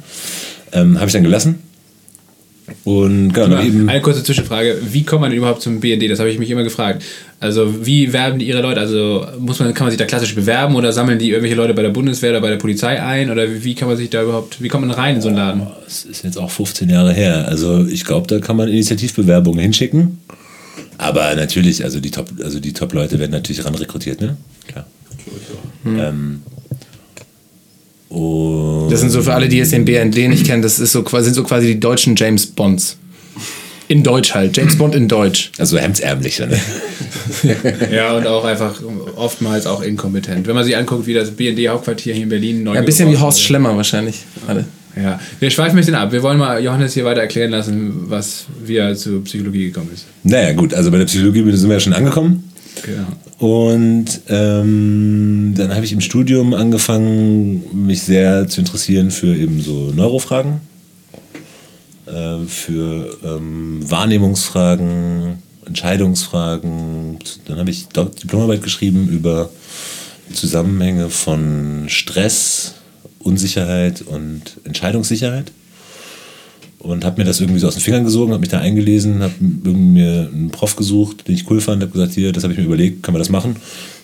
[0.72, 1.56] Ähm, habe ich dann gelassen
[2.86, 6.10] und genau, eben eine kurze Zwischenfrage: Wie kommt man denn überhaupt zum BND?
[6.10, 7.02] Das habe ich mich immer gefragt.
[7.40, 8.80] Also, wie werben die ihre Leute?
[8.82, 11.82] Also, muss man, kann man sich da klassisch bewerben oder sammeln die irgendwelche Leute bei
[11.82, 13.32] der Bundeswehr oder bei der Polizei ein?
[13.32, 15.68] Oder wie kann man sich da überhaupt, wie kommt man rein in so einen Laden?
[15.86, 17.48] Das ist jetzt auch 15 Jahre her.
[17.48, 20.20] Also, ich glaube, da kann man Initiativbewerbungen hinschicken.
[20.98, 24.38] Aber natürlich, also die Top, also die Top-Leute werden natürlich ran rekrutiert, ne?
[24.68, 24.86] Klar.
[25.84, 26.00] Hm.
[26.00, 26.42] Ähm,
[28.14, 31.04] und das sind so für alle, die jetzt den BND nicht kennen, das ist so,
[31.04, 32.98] sind so quasi die deutschen James Bonds.
[33.88, 34.56] In Deutsch halt.
[34.56, 35.52] James Bond in Deutsch.
[35.58, 36.60] Also hemdsärmlich, ne?
[37.92, 38.76] ja, und auch einfach
[39.16, 40.48] oftmals auch inkompetent.
[40.48, 43.18] Wenn man sich anguckt, wie das BND-Hauptquartier hier in Berlin neu Ja, ein bisschen wie
[43.18, 44.20] Horst Schlemmer wahrscheinlich.
[44.48, 44.66] Alle.
[44.96, 46.12] Ja, wir schweifen ein bisschen ab.
[46.12, 50.06] Wir wollen mal Johannes hier weiter erklären lassen, was wie er zur Psychologie gekommen ist.
[50.24, 52.52] Naja, gut, also bei der Psychologie sind wir ja schon angekommen.
[53.38, 59.92] Und ähm, dann habe ich im Studium angefangen, mich sehr zu interessieren für eben so
[59.92, 60.62] Neurofragen,
[62.06, 67.20] äh, für ähm, Wahrnehmungsfragen, Entscheidungsfragen.
[67.46, 69.50] Dann habe ich Diplomarbeit geschrieben über
[70.34, 72.76] Zusammenhänge von Stress,
[73.20, 75.52] Unsicherheit und Entscheidungssicherheit
[76.84, 79.34] und habe mir das irgendwie so aus den Fingern gesogen, habe mich da eingelesen, habe
[79.40, 82.66] mir einen Prof gesucht, den ich cool fand, habe gesagt, hier, das habe ich mir
[82.66, 83.56] überlegt, können wir das machen?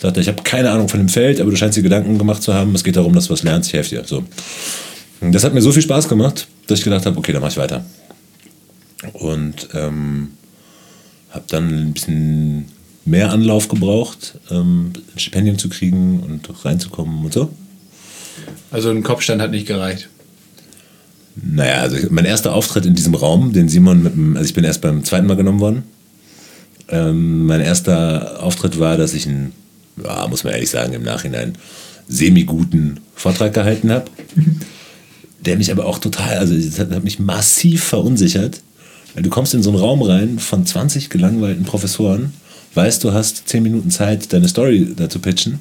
[0.01, 2.53] Sagte, ich habe keine Ahnung von dem Feld, aber du scheinst dir Gedanken gemacht zu
[2.53, 4.03] haben, es geht darum, dass du was lernst, ich helfe dir.
[4.05, 4.23] So.
[5.19, 7.57] Das hat mir so viel Spaß gemacht, dass ich gedacht habe, okay, dann mache ich
[7.57, 7.83] weiter.
[9.11, 10.29] Und ähm,
[11.31, 12.65] habe dann ein bisschen
[13.03, 17.49] mehr Anlauf gebraucht, ähm, ein Stipendium zu kriegen und reinzukommen und so.
[18.71, 20.07] Also ein Kopfstand hat nicht gereicht.
[21.41, 24.63] Naja, also mein erster Auftritt in diesem Raum, den Simon mit dem, also ich bin
[24.63, 25.84] erst beim zweiten Mal genommen worden.
[26.89, 29.54] Ähm, mein erster Auftritt war, dass ich einen,
[30.04, 31.54] ja, muss man ehrlich sagen, im Nachhinein
[32.08, 34.06] semi-guten Vortrag gehalten habe.
[35.45, 38.62] Der mich aber auch total, also das hat mich massiv verunsichert.
[39.13, 42.34] Weil du kommst in so einen Raum rein von 20 gelangweilten Professoren,
[42.73, 45.60] weißt, du hast 10 Minuten Zeit, deine Story da zu pitchen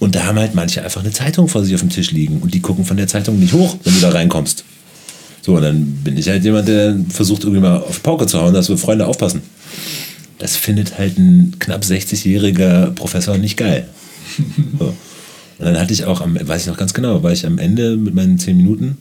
[0.00, 2.54] und da haben halt manche einfach eine Zeitung vor sich auf dem Tisch liegen und
[2.54, 4.64] die gucken von der Zeitung nicht hoch, wenn du da reinkommst.
[5.42, 8.54] So, und dann bin ich halt jemand, der versucht irgendwie mal auf Pauke zu hauen,
[8.54, 9.42] dass wir Freunde aufpassen.
[10.38, 13.86] Das findet halt ein knapp 60-jähriger Professor nicht geil.
[14.78, 14.86] So.
[14.86, 17.96] Und dann hatte ich auch, am, weiß ich noch ganz genau, war ich am Ende
[17.96, 18.96] mit meinen 10 Minuten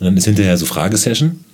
[0.00, 1.44] und dann ist hinterher so Fragesession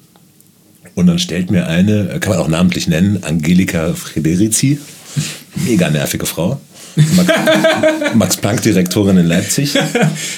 [0.95, 4.79] und dann stellt mir eine, kann man auch namentlich nennen, Angelika Frederici,
[5.67, 6.59] mega nervige Frau
[8.15, 9.71] Max-Planck-Direktorin in Leipzig.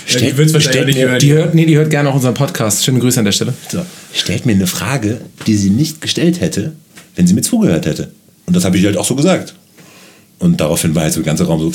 [0.06, 1.18] Stellt, ja, die stellt nicht hören.
[1.18, 2.84] Die hört, nee, die hört gerne auch unseren Podcast.
[2.84, 3.54] Schöne Grüße an der Stelle.
[3.68, 6.72] So, stellt mir eine Frage, die sie nicht gestellt hätte,
[7.16, 8.10] wenn sie mir zugehört hätte.
[8.46, 9.54] Und das habe ich halt auch so gesagt.
[10.38, 11.72] Und daraufhin war halt so der ganze Raum so.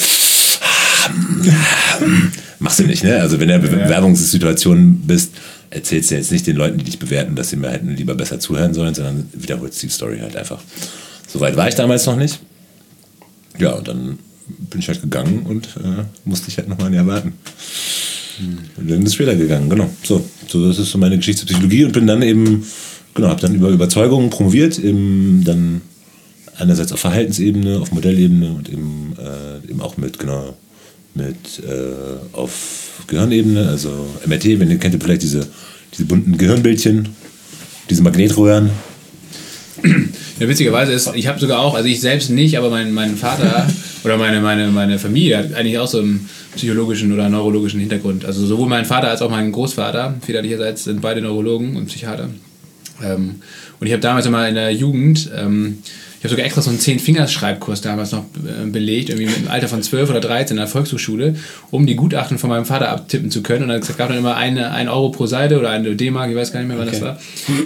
[2.60, 3.20] Machst du nicht, ne?
[3.22, 5.32] Also wenn du in der Bewerbungssituation bist,
[5.70, 8.40] erzählst ja jetzt nicht den Leuten, die dich bewerten, dass sie mir hätten lieber besser
[8.40, 10.60] zuhören sollen, sondern wiederholst die Story halt einfach.
[11.28, 12.40] Soweit war ich damals noch nicht.
[13.58, 14.20] Ja, und dann
[14.70, 17.34] bin ich halt gegangen und äh, musste ich halt noch mal ein Jahr warten.
[18.78, 19.90] Und dann ist es später gegangen, genau.
[20.04, 22.66] So, so das ist so meine Geschichte zur Psychologie und bin dann eben,
[23.14, 25.82] genau, habe dann über Überzeugungen promoviert, eben dann
[26.58, 30.56] einerseits auf Verhaltensebene, auf Modellebene und eben, äh, eben auch mit, genau,
[31.16, 35.48] mit äh, auf Gehirnebene, also MRT, wenn ihr kennt ihr vielleicht diese,
[35.94, 37.10] diese bunten Gehirnbildchen,
[37.90, 38.70] diese Magnetröhren.
[40.40, 43.68] Ja, witzigerweise ist, ich habe sogar auch, also ich selbst nicht, aber mein, mein Vater
[44.04, 48.26] oder meine, meine, meine Familie hat eigentlich auch so einen psychologischen oder neurologischen Hintergrund.
[48.26, 52.30] Also sowohl mein Vater als auch mein Großvater, väterlicherseits, sind beide Neurologen und Psychiater.
[53.04, 53.36] Ähm,
[53.80, 55.80] und ich habe damals immer in der Jugend, ähm,
[56.20, 59.82] ich habe sogar extra so einen Zehn-Fingers-Schreibkurs damals noch äh, belegt, irgendwie einem Alter von
[59.82, 61.36] 12 oder 13 in der Volkshochschule,
[61.72, 63.64] um die Gutachten von meinem Vater abtippen zu können.
[63.64, 66.52] Und dann gab dann immer eine, ein Euro pro Seite oder eine D-Mark, ich weiß
[66.52, 67.20] gar nicht mehr, wann das war.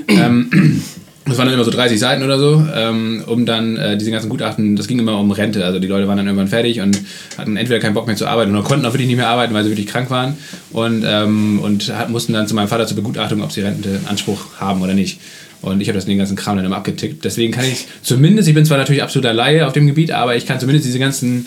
[0.08, 0.84] Ähm,
[1.26, 4.30] das waren dann immer so 30 Seiten oder so, ähm, um dann äh, diese ganzen
[4.30, 5.64] Gutachten, das ging immer um Rente.
[5.64, 7.00] Also die Leute waren dann irgendwann fertig und
[7.38, 9.64] hatten entweder keinen Bock mehr zu arbeiten oder konnten auch wirklich nicht mehr arbeiten, weil
[9.64, 10.38] sie wirklich krank waren
[10.72, 14.82] und, ähm, und hat, mussten dann zu meinem Vater zur Begutachtung, ob sie Rentenanspruch haben
[14.82, 15.20] oder nicht.
[15.62, 17.24] Und ich habe das den ganzen Kram dann immer abgetickt.
[17.24, 20.46] Deswegen kann ich zumindest, ich bin zwar natürlich absoluter Laie auf dem Gebiet, aber ich
[20.46, 21.46] kann zumindest diese ganzen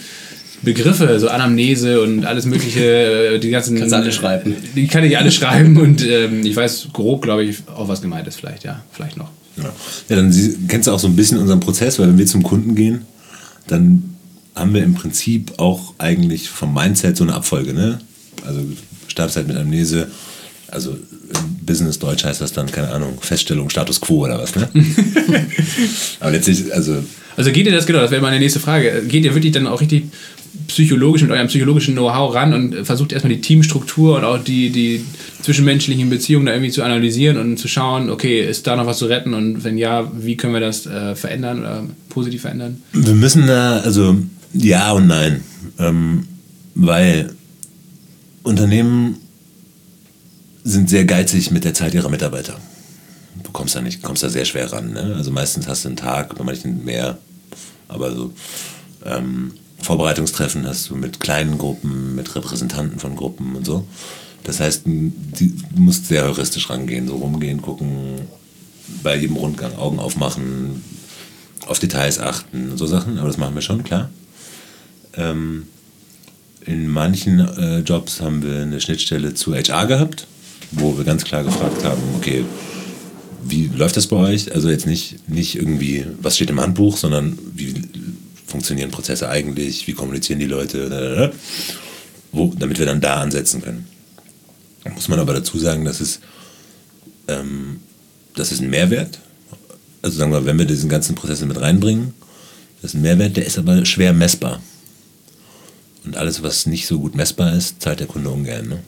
[0.62, 3.78] Begriffe, so Anamnese und alles mögliche, äh, die ganzen...
[3.78, 4.56] Kannst du alle schreiben.
[4.74, 8.26] Die kann ich alle schreiben und ähm, ich weiß grob, glaube ich, auch was gemeint
[8.26, 9.28] ist vielleicht, ja, vielleicht noch.
[9.56, 9.72] Ja,
[10.08, 10.34] ja dann
[10.68, 13.02] kennst du auch so ein bisschen unseren Prozess, weil wenn wir zum Kunden gehen,
[13.66, 14.14] dann
[14.54, 17.98] haben wir im Prinzip auch eigentlich vom Mindset so eine Abfolge, ne?
[18.46, 18.60] Also
[19.08, 20.08] Stabszeit mit Amnese,
[20.68, 24.68] also im Business Deutsch heißt das dann, keine Ahnung, Feststellung, Status Quo oder was, ne?
[26.20, 27.02] Aber letztlich, also
[27.36, 29.02] Also geht ihr das, genau, das wäre meine nächste Frage.
[29.06, 30.04] Geht ihr wirklich dann auch richtig
[30.66, 35.04] psychologisch mit eurem psychologischen Know-how ran und versucht erstmal die Teamstruktur und auch die, die
[35.42, 39.06] zwischenmenschlichen Beziehungen da irgendwie zu analysieren und zu schauen, okay, ist da noch was zu
[39.06, 42.82] retten und wenn ja, wie können wir das äh, verändern oder positiv verändern?
[42.92, 44.16] Wir müssen da, also
[44.52, 45.42] ja und nein.
[45.78, 46.26] Ähm,
[46.74, 47.32] weil
[48.42, 49.16] Unternehmen
[50.64, 52.58] sind sehr geizig mit der Zeit ihrer Mitarbeiter.
[53.42, 54.92] Du kommst da nicht, kommst da sehr schwer ran.
[54.92, 55.14] Ne?
[55.16, 57.18] Also meistens hast du einen Tag, bei manchen mehr,
[57.88, 58.32] aber so
[59.04, 59.52] ähm,
[59.82, 63.86] Vorbereitungstreffen hast du mit kleinen Gruppen, mit Repräsentanten von Gruppen und so.
[64.44, 65.12] Das heißt, du
[65.74, 68.20] musst sehr heuristisch rangehen, so rumgehen, gucken,
[69.02, 70.82] bei jedem Rundgang Augen aufmachen,
[71.66, 74.10] auf Details achten, so Sachen, aber das machen wir schon, klar.
[75.16, 75.64] Ähm,
[76.64, 80.26] in manchen äh, Jobs haben wir eine Schnittstelle zu HR gehabt,
[80.72, 82.44] wo wir ganz klar gefragt haben, okay,
[83.44, 84.52] wie läuft das bei euch?
[84.54, 87.74] Also jetzt nicht, nicht irgendwie, was steht im Handbuch, sondern wie
[88.46, 91.32] funktionieren Prozesse eigentlich, wie kommunizieren die Leute,
[92.32, 93.86] wo, damit wir dann da ansetzen können.
[94.94, 96.20] Muss man aber dazu sagen, dass es,
[97.28, 97.80] ähm,
[98.34, 99.18] das ist ein Mehrwert.
[100.02, 102.14] Also sagen wir, wenn wir diesen ganzen Prozess mit reinbringen,
[102.80, 104.62] das ist ein Mehrwert, der ist aber schwer messbar.
[106.04, 108.68] Und alles, was nicht so gut messbar ist, zahlt der Kunde ungern.
[108.68, 108.78] Ne?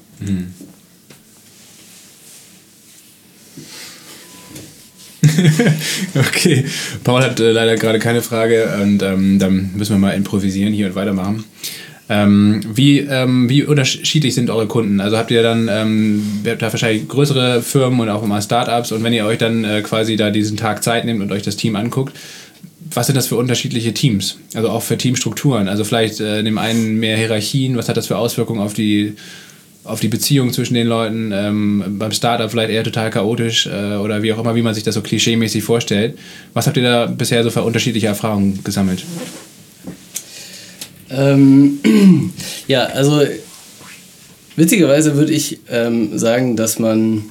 [6.14, 6.64] okay,
[7.02, 10.86] Paul hat äh, leider gerade keine Frage und ähm, dann müssen wir mal improvisieren hier
[10.86, 11.44] und weitermachen.
[12.10, 15.00] Ähm, wie, ähm, wie unterschiedlich sind eure Kunden?
[15.00, 18.92] Also habt ihr dann, ähm, ihr habt da wahrscheinlich größere Firmen und auch immer Startups
[18.92, 21.56] und wenn ihr euch dann äh, quasi da diesen Tag Zeit nehmt und euch das
[21.56, 22.16] Team anguckt,
[22.94, 24.38] was sind das für unterschiedliche Teams?
[24.54, 25.68] Also auch für Teamstrukturen?
[25.68, 29.14] Also vielleicht äh, dem einen mehr Hierarchien, was hat das für Auswirkungen auf die,
[29.88, 31.32] auf die Beziehung zwischen den Leuten?
[31.32, 34.84] Ähm, beim Startup vielleicht eher total chaotisch äh, oder wie auch immer, wie man sich
[34.84, 36.18] das so klischeemäßig vorstellt.
[36.54, 39.04] Was habt ihr da bisher so für unterschiedliche Erfahrungen gesammelt?
[41.10, 41.80] Ähm,
[42.68, 43.22] ja, also
[44.56, 47.24] witzigerweise würde ich ähm, sagen, dass man,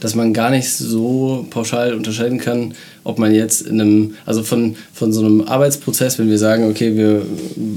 [0.00, 4.76] dass man gar nicht so pauschal unterscheiden kann, ob man jetzt in einem, also von,
[4.92, 7.22] von so einem Arbeitsprozess, wenn wir sagen, okay, wir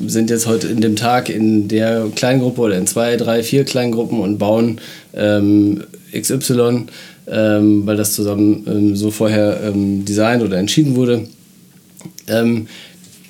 [0.07, 4.19] sind jetzt heute in dem Tag in der Kleingruppe oder in zwei, drei, vier Kleingruppen
[4.19, 4.79] und bauen
[5.13, 5.83] ähm,
[6.17, 6.85] XY,
[7.27, 11.27] ähm, weil das zusammen ähm, so vorher ähm, designt oder entschieden wurde.
[12.27, 12.67] Ähm,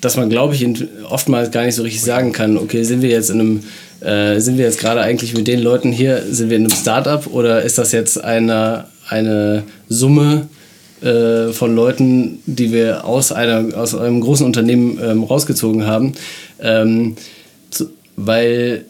[0.00, 0.66] dass man, glaube ich,
[1.08, 3.60] oftmals gar nicht so richtig sagen kann, okay, sind wir jetzt in einem,
[4.04, 7.26] äh, sind wir jetzt gerade eigentlich mit den Leuten hier, sind wir in einem Startup
[7.26, 10.48] oder ist das jetzt eine, eine Summe
[11.00, 16.12] äh, von Leuten, die wir aus, einer, aus einem großen Unternehmen ähm, rausgezogen haben?
[16.60, 17.16] Ähm,
[17.70, 17.86] zu,
[18.16, 18.84] weil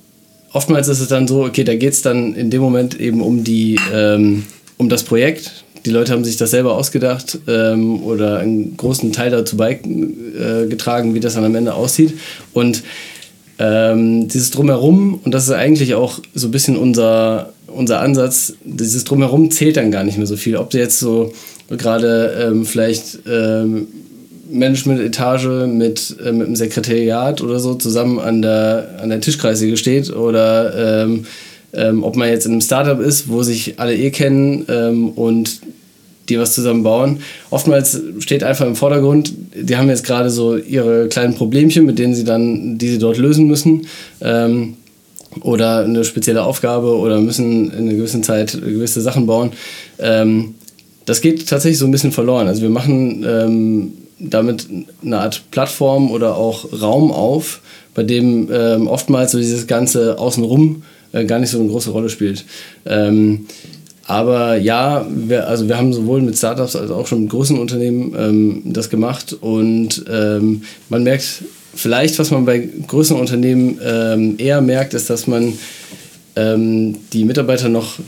[0.53, 3.45] oftmals ist es dann so, okay, da geht es dann in dem Moment eben um
[3.45, 4.45] die, ähm,
[4.79, 9.31] um das Projekt, die Leute haben sich das selber ausgedacht ähm, oder einen großen Teil
[9.31, 12.15] dazu beigetragen, wie das dann am Ende aussieht.
[12.55, 12.83] Und
[13.59, 19.05] ähm, dieses Drumherum, und das ist eigentlich auch so ein bisschen unser, unser Ansatz, dieses
[19.05, 20.57] Drumherum zählt dann gar nicht mehr so viel.
[20.57, 21.33] Ob du jetzt so
[21.69, 23.89] gerade ähm, vielleicht ähm,
[24.51, 30.15] Management-Etage mit, äh, mit dem Sekretariat oder so zusammen an der, an der Tischkreissäge steht
[30.15, 31.27] oder ähm,
[31.73, 35.61] ähm, ob man jetzt in einem Startup ist, wo sich alle eh kennen ähm, und
[36.29, 37.21] die was zusammen bauen.
[37.51, 42.15] Oftmals steht einfach im Vordergrund, die haben jetzt gerade so ihre kleinen Problemchen, mit denen
[42.15, 43.87] sie dann, die sie dort lösen müssen.
[44.21, 44.77] Ähm,
[45.41, 49.51] oder eine spezielle Aufgabe oder müssen in einer gewissen Zeit gewisse Sachen bauen.
[49.99, 50.55] Ähm,
[51.07, 52.47] das geht tatsächlich so ein bisschen verloren.
[52.47, 54.67] Also wir machen ähm, damit
[55.03, 57.61] eine Art Plattform oder auch Raum auf,
[57.95, 60.83] bei dem ähm, oftmals so dieses ganze Außenrum
[61.13, 62.45] äh, gar nicht so eine große Rolle spielt.
[62.87, 63.47] Ähm,
[64.07, 68.15] aber ja, wir, also wir haben sowohl mit Startups als auch schon mit großen Unternehmen
[68.17, 69.35] ähm, das gemacht.
[69.41, 71.43] Und ähm, man merkt
[71.75, 75.55] vielleicht, was man bei größeren Unternehmen ähm, eher merkt, ist, dass man
[76.37, 77.99] ähm, die Mitarbeiter noch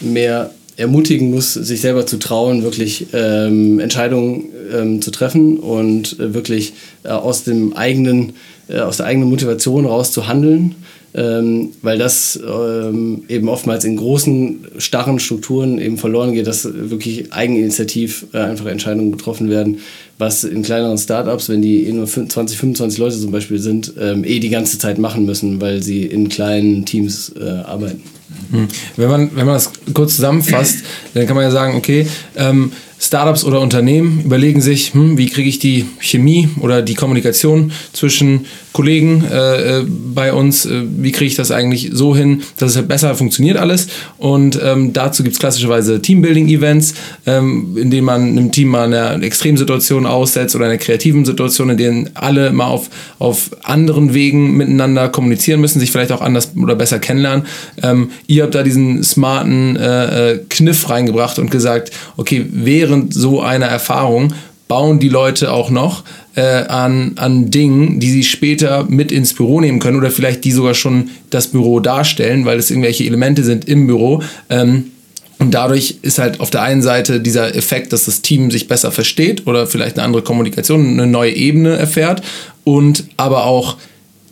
[0.00, 6.34] mehr ermutigen muss, sich selber zu trauen, wirklich ähm, Entscheidungen ähm, zu treffen und äh,
[6.34, 6.72] wirklich
[7.04, 8.34] äh, aus dem eigenen,
[8.68, 10.76] äh, aus der eigenen Motivation raus zu handeln
[11.14, 17.32] ähm, weil das ähm, eben oftmals in großen, starren Strukturen eben verloren geht, dass wirklich
[17.32, 19.80] eigeninitiativ äh, einfach Entscheidungen getroffen werden,
[20.18, 24.24] was in kleineren Startups, wenn die eh nur 20, 25 Leute zum Beispiel sind, ähm,
[24.24, 28.02] eh die ganze Zeit machen müssen, weil sie in kleinen Teams äh, arbeiten.
[28.50, 28.68] Hm.
[28.96, 30.78] Wenn man, wenn man das kurz zusammenfasst,
[31.14, 35.48] dann kann man ja sagen, okay, ähm, Startups oder Unternehmen überlegen sich, hm, wie kriege
[35.48, 41.26] ich die Chemie oder die Kommunikation zwischen Kollegen äh, äh, bei uns, äh, wie kriege
[41.26, 43.88] ich das eigentlich so hin, dass es halt besser funktioniert alles.
[44.18, 46.94] Und ähm, dazu gibt es klassischerweise Teambuilding-Events,
[47.26, 51.76] ähm, in denen man einem Team mal eine Extremsituation aussetzt oder eine kreativen Situation, in
[51.76, 56.76] denen alle mal auf, auf anderen Wegen miteinander kommunizieren müssen, sich vielleicht auch anders oder
[56.76, 57.46] besser kennenlernen.
[57.82, 63.40] Ähm, ihr habt da diesen smarten äh, äh Kniff reingebracht und gesagt, okay, während so
[63.40, 64.32] einer Erfahrung
[64.68, 66.02] bauen die Leute auch noch
[66.34, 70.52] äh, an, an Dingen, die sie später mit ins Büro nehmen können oder vielleicht die
[70.52, 74.22] sogar schon das Büro darstellen, weil es irgendwelche Elemente sind im Büro.
[74.48, 74.92] Ähm,
[75.38, 78.92] und dadurch ist halt auf der einen Seite dieser Effekt, dass das Team sich besser
[78.92, 82.22] versteht oder vielleicht eine andere Kommunikation, eine neue Ebene erfährt
[82.64, 83.76] und aber auch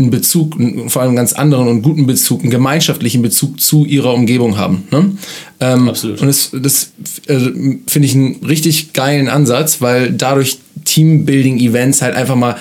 [0.00, 0.56] einen Bezug,
[0.88, 4.84] vor allem einen ganz anderen und guten Bezug, einen gemeinschaftlichen Bezug zu ihrer Umgebung haben.
[4.90, 5.12] Ne?
[5.60, 6.20] Ähm, Absolut.
[6.20, 6.92] Und das, das
[7.26, 7.38] äh,
[7.86, 12.56] finde ich einen richtig geilen Ansatz, weil dadurch Teambuilding-Events halt einfach mal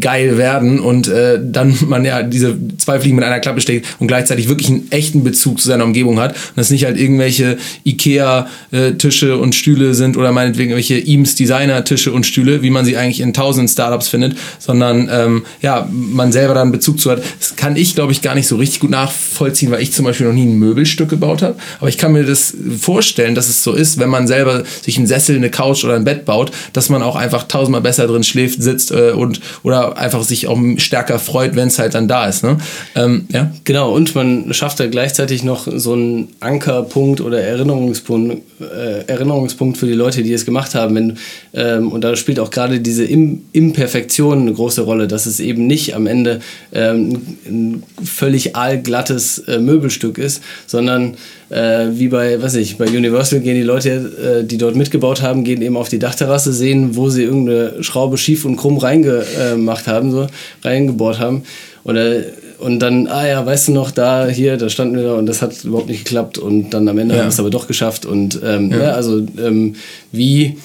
[0.00, 4.08] geil werden und äh, dann man ja diese zwei Fliegen mit einer Klappe steckt und
[4.08, 9.38] gleichzeitig wirklich einen echten Bezug zu seiner Umgebung hat und das nicht halt irgendwelche Ikea-Tische
[9.38, 13.32] und Stühle sind oder meinetwegen irgendwelche Eames Designer-Tische und Stühle, wie man sie eigentlich in
[13.32, 17.22] tausenden Startups findet, sondern ähm, ja, man selber da einen Bezug zu hat.
[17.38, 20.26] Das kann ich, glaube ich, gar nicht so richtig gut nachvollziehen, weil ich zum Beispiel
[20.26, 21.56] noch nie ein Möbelstück gebaut habe.
[21.78, 25.06] Aber ich kann mir das vorstellen, dass es so ist, wenn man selber sich einen
[25.06, 28.62] Sessel, eine Couch oder ein Bett baut, dass man auch einfach tausendmal besser drin schläft,
[28.62, 32.44] sitzt äh, und oder einfach sich auch stärker freut, wenn es halt dann da ist.
[32.44, 32.58] Ne?
[32.94, 33.52] Ähm, ja?
[33.64, 39.86] Genau, und man schafft da gleichzeitig noch so einen Ankerpunkt oder Erinnerungspunkt, äh, Erinnerungspunkt für
[39.86, 40.94] die Leute, die es gemacht haben.
[40.94, 41.18] Wenn,
[41.54, 45.66] ähm, und da spielt auch gerade diese Im Imperfektion eine große Rolle, dass es eben
[45.66, 46.40] nicht am Ende
[46.72, 51.16] ähm, ein völlig aalglattes äh, Möbelstück ist, sondern
[51.50, 55.44] äh, wie bei, was ich, bei Universal gehen die Leute, äh, die dort mitgebaut haben,
[55.44, 60.10] gehen eben auf die Dachterrasse, sehen, wo sie irgendeine Schraube schief und krumm reingemacht haben,
[60.10, 60.26] so
[60.62, 61.42] reingebohrt haben.
[61.82, 62.22] Oder
[62.60, 65.42] und dann, ah ja, weißt du noch, da, hier, da standen wir da und das
[65.42, 67.20] hat überhaupt nicht geklappt und dann am Ende ja.
[67.20, 68.06] haben wir es aber doch geschafft.
[68.06, 68.78] Und ähm, ja.
[68.78, 69.74] ja also ähm,
[70.12, 70.56] wie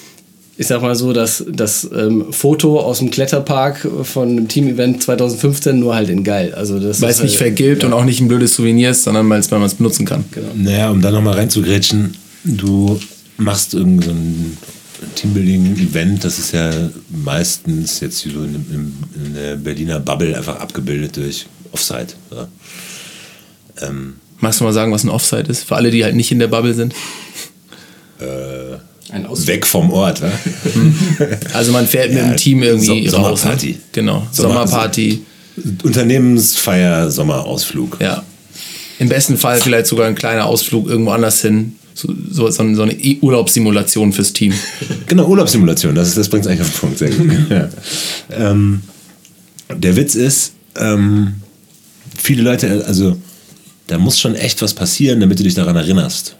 [0.58, 5.78] ich sag mal so, dass das ähm, Foto aus dem Kletterpark von einem Team-Event 2015
[5.78, 6.54] nur halt in geil.
[6.54, 7.88] Also das weil es nicht halt, vergilbt ja.
[7.88, 10.24] und auch nicht ein blödes Souvenir ist, sondern weil man es benutzen kann.
[10.30, 10.48] Genau.
[10.54, 12.98] Naja, um da nochmal reinzugrätschen, du
[13.36, 14.56] machst irgendein
[14.98, 16.70] so Teambuilding-Event, das ist ja
[17.10, 18.92] meistens jetzt so in, in,
[19.26, 22.14] in, der Berliner Bubble einfach abgebildet durch Offside.
[22.30, 22.48] Ja.
[23.82, 25.64] Ähm, Magst du mal sagen, was ein Offside ist?
[25.64, 26.94] Für alle, die halt nicht in der Bubble sind.
[28.18, 28.76] Äh,
[29.46, 30.20] Weg vom Ort.
[30.20, 30.32] Ja?
[31.54, 33.44] Also man fährt mit dem Team irgendwie so, raus.
[33.44, 33.50] Ne?
[33.50, 33.68] Sommerparty.
[33.68, 33.78] Ne?
[33.92, 35.22] Genau, Sommerparty.
[35.84, 37.98] Unternehmensfeier, Sommerausflug.
[38.00, 38.24] Ja.
[38.98, 41.76] Im besten Fall vielleicht sogar ein kleiner Ausflug irgendwo anders hin.
[41.94, 44.52] So, so, so eine Urlaubssimulation fürs Team.
[45.06, 46.98] Genau, Urlaubssimulation, das, das bringt es eigentlich auf den Punkt.
[46.98, 47.30] Sehr gut.
[47.50, 47.68] ja.
[48.30, 48.82] ähm,
[49.72, 51.34] der Witz ist, ähm,
[52.26, 53.16] viele Leute, also
[53.86, 56.36] da muss schon echt was passieren, damit du dich daran erinnerst.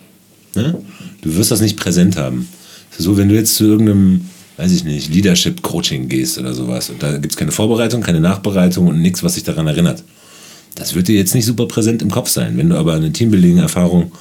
[0.57, 0.77] Ne?
[1.23, 2.49] Du wirst das nicht präsent haben.
[2.99, 4.23] So, wenn du jetzt zu irgendeinem,
[4.57, 8.89] weiß ich nicht, Leadership-Coaching gehst oder sowas und da gibt es keine Vorbereitung, keine Nachbereitung
[8.89, 10.03] und nichts, was dich daran erinnert.
[10.75, 12.59] Das wird dir jetzt nicht super präsent im Kopf sein.
[12.59, 14.13] Wenn du aber eine Teambuilding-Erfahrung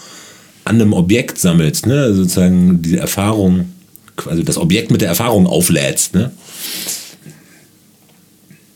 [0.65, 2.13] an einem Objekt sammelst, ne?
[2.13, 3.71] Sozusagen diese Erfahrung,
[4.25, 6.31] also das Objekt mit der Erfahrung auflädst, ne?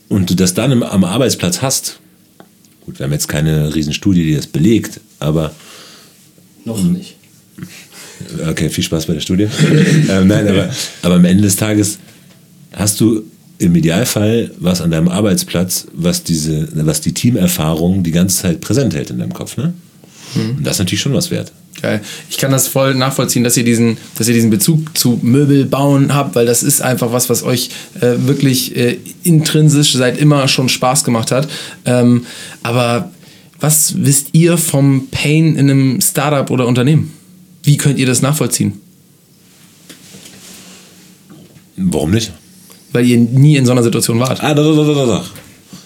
[0.08, 2.00] Und du das dann im, am Arbeitsplatz hast,
[2.90, 5.52] gut, wir haben jetzt keine Riesenstudie, die das belegt, aber
[6.64, 7.16] Noch nicht.
[8.46, 9.44] Okay, viel Spaß bei der Studie.
[10.10, 10.68] ähm, nein, aber,
[11.02, 11.98] aber am Ende des Tages
[12.72, 13.22] hast du
[13.58, 18.94] im Idealfall was an deinem Arbeitsplatz, was diese, was die Teamerfahrung die ganze Zeit präsent
[18.94, 19.72] hält in deinem Kopf, ne?
[20.34, 21.52] Und das ist natürlich schon was wert.
[21.80, 22.00] Geil.
[22.28, 26.14] Ich kann das voll nachvollziehen, dass ihr diesen, dass ihr diesen Bezug zu Möbel bauen
[26.14, 27.70] habt, weil das ist einfach was, was euch
[28.00, 31.48] äh, wirklich äh, intrinsisch seit immer schon Spaß gemacht hat.
[31.86, 32.26] Ähm,
[32.62, 33.10] aber
[33.60, 37.12] was wisst ihr vom Pain in einem Startup oder Unternehmen?
[37.62, 38.80] Wie könnt ihr das nachvollziehen?
[41.76, 42.32] Warum nicht?
[42.92, 44.42] Weil ihr nie in so einer Situation wart.
[44.42, 45.30] Ah, doch, doch, doch, doch.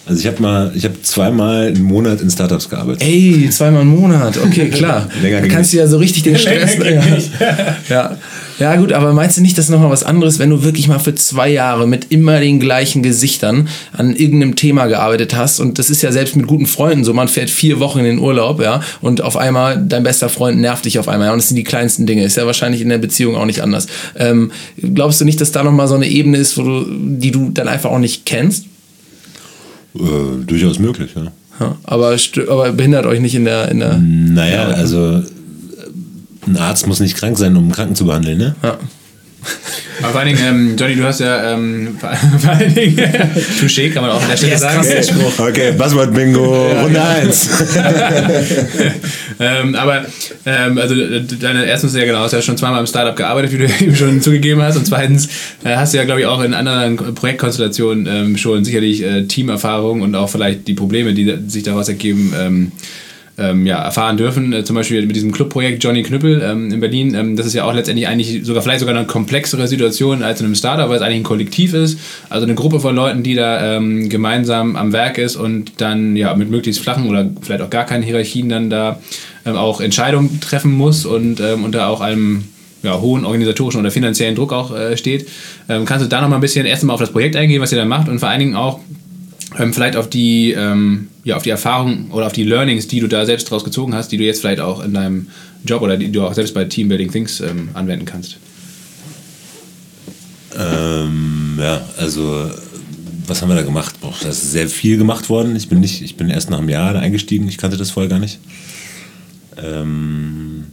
[0.06, 3.02] Also ich habe mal, ich habe zweimal einen Monat in Startups gearbeitet.
[3.02, 5.08] Ey, zweimal im Monat, okay, klar.
[5.22, 6.76] Länger da kannst du ja so richtig den Stress.
[6.78, 7.76] ja.
[7.88, 8.18] ja.
[8.58, 10.98] ja, gut, aber meinst du nicht, das ist nochmal was anderes, wenn du wirklich mal
[10.98, 15.58] für zwei Jahre mit immer den gleichen Gesichtern an irgendeinem Thema gearbeitet hast?
[15.58, 18.18] Und das ist ja selbst mit guten Freunden so, man fährt vier Wochen in den
[18.18, 21.28] Urlaub, ja, und auf einmal dein bester Freund nervt dich auf einmal.
[21.28, 22.24] Ja, und das sind die kleinsten Dinge.
[22.24, 23.86] Ist ja wahrscheinlich in der Beziehung auch nicht anders.
[24.18, 27.48] Ähm, glaubst du nicht, dass da nochmal so eine Ebene ist, wo du, die du
[27.48, 28.66] dann einfach auch nicht kennst?
[29.94, 31.32] Äh, durchaus möglich, ja.
[31.60, 32.16] Ja, aber,
[32.48, 33.70] aber behindert euch nicht in der.
[33.70, 35.22] In der Naja, also
[36.46, 38.56] ein Arzt muss nicht krank sein, um einen Kranken zu behandeln, ne?
[38.62, 38.78] ja.
[40.00, 41.96] Aber vor allen Dingen, ähm, Johnny, du hast ja ähm,
[42.40, 42.96] vor, allen Dingen
[43.60, 44.86] Touché, kann man auch an der Stelle sagen.
[45.38, 47.48] Okay, Buzzword-Bingo, Runde 1.
[49.40, 50.06] ähm, aber
[50.46, 53.58] ähm, also äh, deine erstens ja genau, hast ja schon zweimal im Startup gearbeitet, wie
[53.58, 54.76] du eben schon zugegeben hast.
[54.76, 55.28] Und zweitens
[55.64, 60.02] äh, hast du ja, glaube ich, auch in anderen Projektkonstellationen ähm, schon sicherlich äh, Teamerfahrung
[60.02, 62.72] und auch vielleicht die Probleme, die sich daraus ergeben, ähm,
[63.36, 64.52] ähm, ja, erfahren dürfen.
[64.52, 67.14] Äh, zum Beispiel mit diesem Clubprojekt Johnny Knüppel ähm, in Berlin.
[67.14, 70.46] Ähm, das ist ja auch letztendlich eigentlich sogar vielleicht sogar eine komplexere Situation als in
[70.46, 71.98] einem Startup, weil es eigentlich ein Kollektiv ist.
[72.30, 76.34] Also eine Gruppe von Leuten, die da ähm, gemeinsam am Werk ist und dann ja
[76.34, 79.00] mit möglichst flachen oder vielleicht auch gar keinen Hierarchien dann da
[79.44, 82.44] ähm, auch Entscheidungen treffen muss und ähm, unter auch einem
[82.82, 85.26] ja, hohen organisatorischen oder finanziellen Druck auch äh, steht.
[85.66, 87.78] Kannst du da noch mal ein bisschen erst mal auf das Projekt eingehen, was ihr
[87.78, 88.80] da macht und vor allen Dingen auch
[89.54, 93.24] vielleicht auf die, ähm, ja, auf die Erfahrung oder auf die Learnings, die du da
[93.24, 95.28] selbst draus gezogen hast, die du jetzt vielleicht auch in deinem
[95.64, 98.36] Job oder die du auch selbst bei Team Building Things ähm, anwenden kannst.
[100.56, 102.50] Ähm, ja, also
[103.26, 104.00] was haben wir da gemacht?
[104.00, 105.56] Boah, da ist sehr viel gemacht worden.
[105.56, 107.48] Ich bin nicht, ich bin erst nach einem Jahr da eingestiegen.
[107.48, 108.38] Ich kannte das vorher gar nicht.
[109.62, 110.64] Ähm,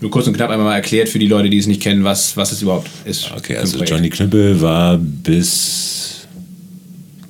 [0.00, 2.36] Nur kurz und knapp einmal mal erklärt für die Leute, die es nicht kennen, was,
[2.36, 3.30] was es überhaupt ist.
[3.36, 3.82] okay, also.
[3.82, 5.93] Johnny Knüppel war bis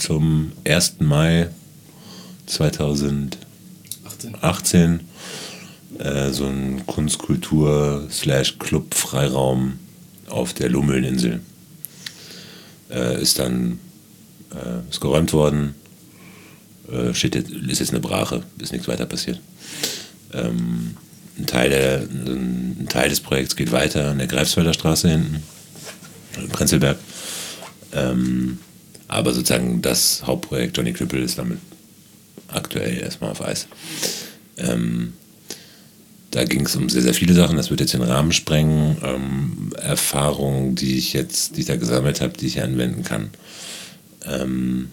[0.05, 0.97] zum 1.
[1.01, 1.49] Mai
[2.45, 3.39] 2018
[4.43, 5.01] 18.
[5.99, 9.79] äh, so ein Kunstkultur-Club-Freiraum
[10.29, 11.41] auf der Lummelninsel.
[12.91, 13.79] Äh, ist dann
[14.53, 15.75] äh, ist geräumt worden.
[16.93, 19.41] Äh, steht jetzt, ist jetzt eine Brache, ist nichts weiter passiert.
[20.35, 20.99] Ähm,
[21.39, 25.43] ein, Teil der, ein Teil des Projekts geht weiter an der Greifswalder Straße hinten,
[26.37, 26.99] in Prenzlberg.
[27.95, 28.59] Ähm,
[29.15, 31.59] aber sozusagen das Hauptprojekt Johnny Knüppel ist damit
[32.49, 33.69] aktuell erstmal auf Eis.
[34.57, 35.13] Ähm,
[36.33, 37.57] da ging es um sehr, sehr viele Sachen.
[37.57, 38.97] Das wird jetzt den Rahmen sprengen.
[39.05, 43.31] Ähm, Erfahrungen, die ich jetzt, die ich da gesammelt habe, die ich anwenden kann.
[44.27, 44.89] Ähm,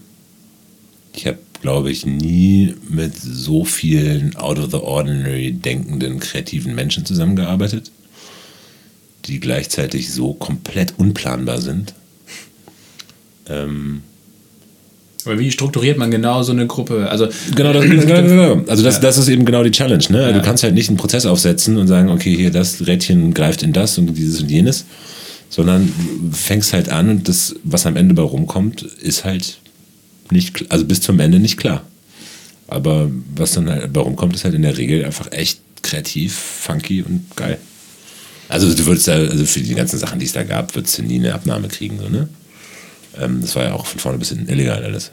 [1.12, 7.04] ich habe, glaube ich, nie mit so vielen out of the ordinary denkenden, kreativen Menschen
[7.04, 7.90] zusammengearbeitet,
[9.24, 11.94] die gleichzeitig so komplett unplanbar sind.
[13.48, 14.02] Ähm,
[15.24, 17.08] Aber wie strukturiert man genau so eine Gruppe?
[17.10, 18.62] Also Genau, das, genau, genau.
[18.66, 20.04] Also das, das ist eben genau die Challenge.
[20.10, 20.32] Ne?
[20.32, 23.72] Du kannst halt nicht einen Prozess aufsetzen und sagen, okay, hier das Rädchen greift in
[23.72, 24.84] das und dieses und jenes,
[25.48, 25.92] sondern
[26.22, 29.58] du fängst halt an und das, was am Ende bei rumkommt, ist halt
[30.30, 31.82] nicht, also bis zum Ende nicht klar.
[32.68, 37.02] Aber was dann halt bei rumkommt, ist halt in der Regel einfach echt kreativ, funky
[37.02, 37.58] und geil.
[38.48, 41.02] Also du würdest da, also für die ganzen Sachen, die es da gab, würdest du
[41.02, 42.28] nie eine Abnahme kriegen, so, ne?
[43.20, 45.12] Ähm, das war ja auch von vorne bis hinten illegal alles.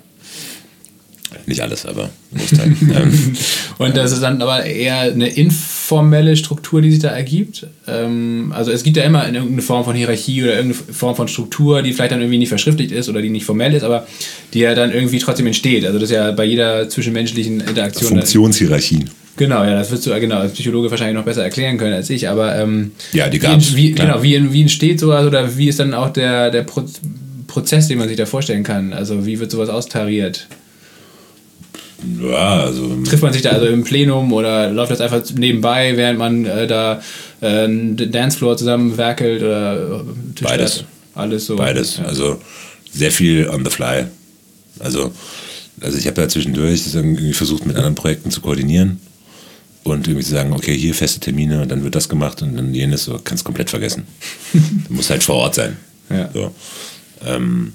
[1.45, 2.67] Nicht alles, aber Großteil.
[2.95, 3.33] ähm,
[3.77, 7.67] Und das ist dann aber eher eine informelle Struktur, die sich da ergibt.
[7.87, 11.83] Ähm, also es gibt ja immer irgendeine Form von Hierarchie oder irgendeine Form von Struktur,
[11.83, 14.07] die vielleicht dann irgendwie nicht verschriftlicht ist oder die nicht formell ist, aber
[14.53, 15.85] die ja dann irgendwie trotzdem entsteht.
[15.85, 18.09] Also das ist ja bei jeder zwischenmenschlichen Interaktion.
[18.09, 19.09] Funktionshierarchien.
[19.37, 22.27] Genau, ja, das wirst du genau als Psychologe wahrscheinlich noch besser erklären können als ich,
[22.27, 24.07] aber ähm, Ja, die wie, gab's, wie, klar.
[24.07, 26.83] genau, wie, wie entsteht sowas oder wie ist dann auch der, der Pro
[27.49, 28.93] Prozess, den man sich da vorstellen kann?
[28.93, 30.47] Also wie wird sowas austariert?
[32.21, 32.95] Ja, also.
[33.03, 36.65] Trifft man sich da also im Plenum oder läuft das einfach nebenbei, während man äh,
[36.65, 37.01] da
[37.41, 40.83] äh, einen Dancefloor zusammen werkelt oder äh, Tisch Beides.
[41.15, 41.57] Alles so.
[41.57, 41.97] Beides.
[41.97, 42.05] Ja.
[42.05, 42.39] Also
[42.91, 44.05] sehr viel on the fly.
[44.79, 45.11] Also,
[45.81, 49.01] also ich habe ja zwischendurch irgendwie versucht, mit anderen Projekten zu koordinieren
[49.83, 52.73] und irgendwie zu sagen, okay, hier feste Termine und dann wird das gemacht und dann
[52.73, 54.07] jenes, so kannst komplett vergessen.
[54.53, 55.75] du musst halt vor Ort sein.
[56.09, 56.29] Ja.
[56.33, 56.53] So.
[57.25, 57.73] Ähm,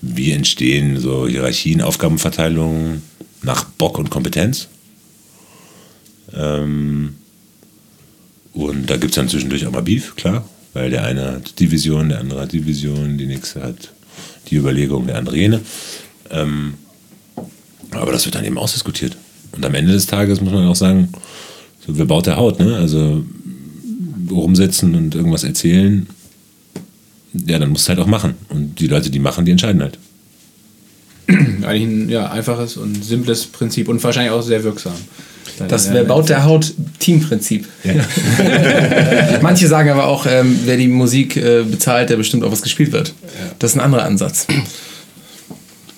[0.00, 3.02] wie entstehen so Hierarchien, Aufgabenverteilungen
[3.42, 4.68] nach Bock und Kompetenz?
[6.34, 7.14] Ähm,
[8.52, 11.70] und da gibt es dann zwischendurch auch mal Beef, klar, weil der eine hat die
[11.70, 13.92] Vision, der andere hat die Vision, die nächste hat
[14.48, 15.60] die Überlegung, der andere jene.
[16.30, 16.74] Ähm,
[17.90, 19.16] aber das wird dann eben ausdiskutiert.
[19.52, 21.08] Und am Ende des Tages muss man auch sagen,
[21.86, 22.76] so, wer baut der Haut, ne?
[22.76, 23.24] Also
[24.30, 26.06] rumsitzen und irgendwas erzählen,
[27.46, 28.34] ja, dann musst du halt auch machen.
[28.48, 29.98] Und die Leute, die machen, die entscheiden halt.
[31.28, 34.94] Eigentlich ein ja, einfaches und simples Prinzip und wahrscheinlich auch sehr wirksam.
[35.68, 37.66] Das Ja, wer baut der Haut Teamprinzip.
[39.42, 42.92] Manche sagen aber auch, ähm, wer die Musik äh, bezahlt, der bestimmt auch was gespielt
[42.92, 43.14] wird.
[43.58, 44.46] Das ist ein anderer Ansatz.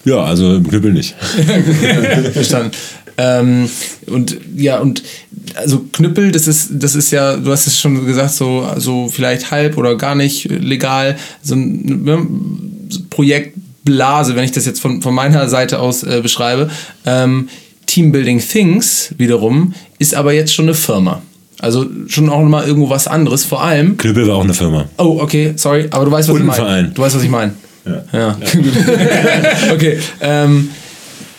[0.04, 1.16] Ja, also im Knüppel nicht.
[2.32, 2.72] Verstanden.
[3.18, 3.70] Ähm,
[4.06, 5.02] und ja, und
[5.56, 9.50] also Knüppel, das ist, das ist ja, du hast es schon gesagt, so, so vielleicht
[9.50, 12.26] halb oder gar nicht legal, so ein ne,
[13.10, 16.70] Projektblase, wenn ich das jetzt von, von meiner Seite aus äh, beschreibe.
[17.04, 17.48] Ähm,
[17.86, 21.22] Teambuilding Things wiederum ist aber jetzt schon eine Firma.
[21.58, 23.44] Also schon auch mal irgendwo was anderes.
[23.44, 23.96] Vor allem.
[23.96, 24.86] Knüppel war auch eine Firma.
[24.98, 26.88] Oh, okay, sorry, aber du weißt, was Und ich ein meine.
[26.90, 27.54] Du weißt, was ich meine.
[27.86, 28.02] Ja.
[28.12, 28.36] Ja.
[29.72, 29.98] okay.
[30.20, 30.70] Ähm,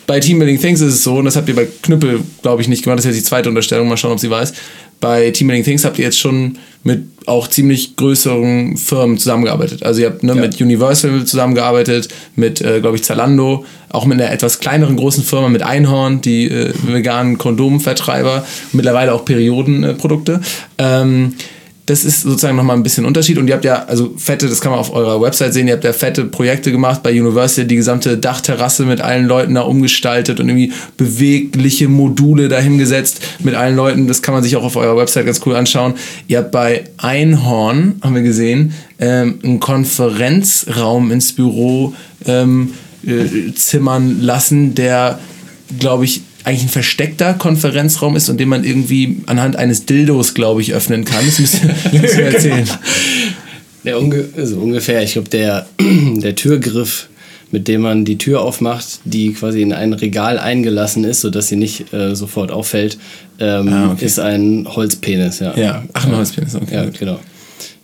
[0.08, 2.84] bei Teambuilding Things ist es so, und das habt ihr bei Knüppel, glaube ich, nicht
[2.84, 4.54] gemacht, das ist jetzt die zweite Unterstellung, mal schauen, ob sie weiß.
[5.00, 9.84] Bei Teambuilding Things habt ihr jetzt schon mit auch ziemlich größeren Firmen zusammengearbeitet.
[9.84, 10.42] Also ihr habt ne, Ja.
[10.42, 15.50] mit Universal zusammengearbeitet, mit, äh, glaube ich, Zalando, auch mit einer etwas kleineren großen Firma,
[15.50, 20.40] mit Einhorn, die äh, veganen Kondomvertreiber, mittlerweile auch Periodenprodukte.
[20.78, 21.34] Ähm,
[21.88, 23.38] das ist sozusagen nochmal ein bisschen Unterschied.
[23.38, 25.86] Und ihr habt ja, also fette, das kann man auf eurer Website sehen, ihr habt
[25.86, 30.50] ja fette Projekte gemacht bei Universal, die gesamte Dachterrasse mit allen Leuten da umgestaltet und
[30.50, 34.08] irgendwie bewegliche Module dahingesetzt mit allen Leuten.
[34.08, 35.94] Das kann man sich auch auf eurer Website ganz cool anschauen.
[36.28, 41.94] Ihr habt bei Einhorn, haben wir gesehen, ähm, einen Konferenzraum ins Büro
[42.26, 42.74] ähm,
[43.06, 45.20] äh, zimmern lassen, der,
[45.80, 50.62] glaube ich, eigentlich ein versteckter Konferenzraum ist und den man irgendwie anhand eines Dildos, glaube
[50.62, 51.26] ich, öffnen kann.
[51.26, 52.68] Das müsst ihr, erzählen.
[53.84, 55.04] Ja, unge also ungefähr.
[55.04, 57.10] Ich glaube, der, der Türgriff,
[57.52, 61.58] mit dem man die Tür aufmacht, die quasi in ein Regal eingelassen ist, sodass sie
[61.58, 62.98] nicht äh, sofort auffällt,
[63.40, 64.06] ähm, Ah, okay.
[64.06, 65.40] ist ein Holzpenis.
[65.40, 66.76] Ja, Ja, ach, ein Holzpenis, okay.
[66.76, 67.20] Ja, genau.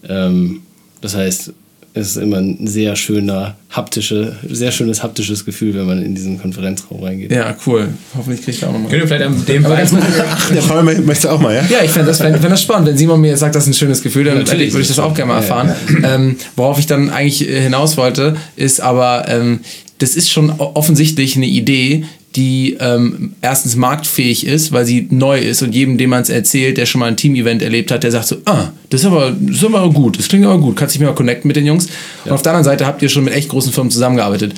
[0.07, 0.61] Ähm,
[1.01, 1.53] das heißt,
[1.95, 6.41] es ist immer ein sehr schöner haptische, sehr schönes haptisches Gefühl, wenn man in diesen
[6.41, 7.31] Konferenzraum reingeht.
[7.31, 7.89] Ja, cool.
[8.17, 8.89] Hoffentlich kriege ich da auch nochmal.
[8.89, 9.93] Können wir vielleicht an dem Aber ganz
[10.29, 11.63] Ach, der Paul möchte auch mal, ja?
[11.69, 12.87] Ja, ich fände das, fänd, fänd das spannend.
[12.87, 14.99] Wenn Simon mir jetzt sagt, das ist ein schönes Gefühl, dann Natürlich würde ich das
[14.99, 15.71] auch gerne mal erfahren.
[16.03, 19.59] Ähm, worauf ich dann eigentlich äh, hinaus wollte, ist aber, ähm,
[19.99, 22.05] das ist schon offensichtlich eine Idee,
[22.35, 26.77] die ähm, erstens marktfähig ist, weil sie neu ist und jedem, dem man es erzählt,
[26.77, 29.57] der schon mal ein Team-Event erlebt hat, der sagt so, ah, das ist aber, das
[29.57, 31.87] ist aber gut, das klingt aber gut, kannst dich mal connecten mit den Jungs.
[32.25, 34.53] Und auf der anderen Seite habt ihr schon mit echt großen Firmen zusammengearbeitet.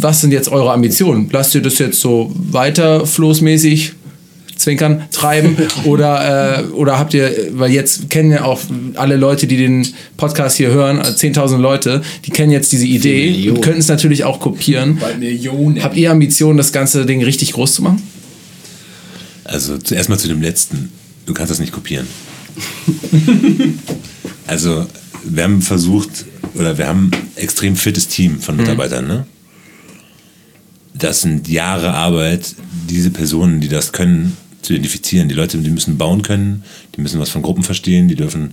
[0.00, 1.28] Was sind jetzt eure Ambitionen?
[1.30, 3.92] Lasst ihr das jetzt so weiter floßmäßig
[4.56, 8.60] zwinkern, treiben oder, äh, oder habt ihr, weil jetzt kennen ja auch
[8.94, 9.86] alle Leute, die den
[10.16, 14.24] Podcast hier hören, äh, 10.000 Leute, die kennen jetzt diese Idee und könnten es natürlich
[14.24, 15.00] auch kopieren.
[15.18, 15.82] Millionen.
[15.82, 18.02] Habt ihr Ambitionen, das ganze Ding richtig groß zu machen?
[19.44, 20.90] Also zuerst mal zu dem letzten.
[21.26, 22.06] Du kannst das nicht kopieren.
[24.46, 24.86] also
[25.24, 29.26] wir haben versucht, oder wir haben ein extrem fittes Team von Mitarbeitern, ne?
[30.94, 32.54] Das sind Jahre Arbeit,
[32.88, 34.36] diese Personen, die das können,
[34.66, 35.28] zu identifizieren.
[35.28, 36.64] Die Leute, die müssen bauen können,
[36.96, 38.52] die müssen was von Gruppen verstehen, die dürfen,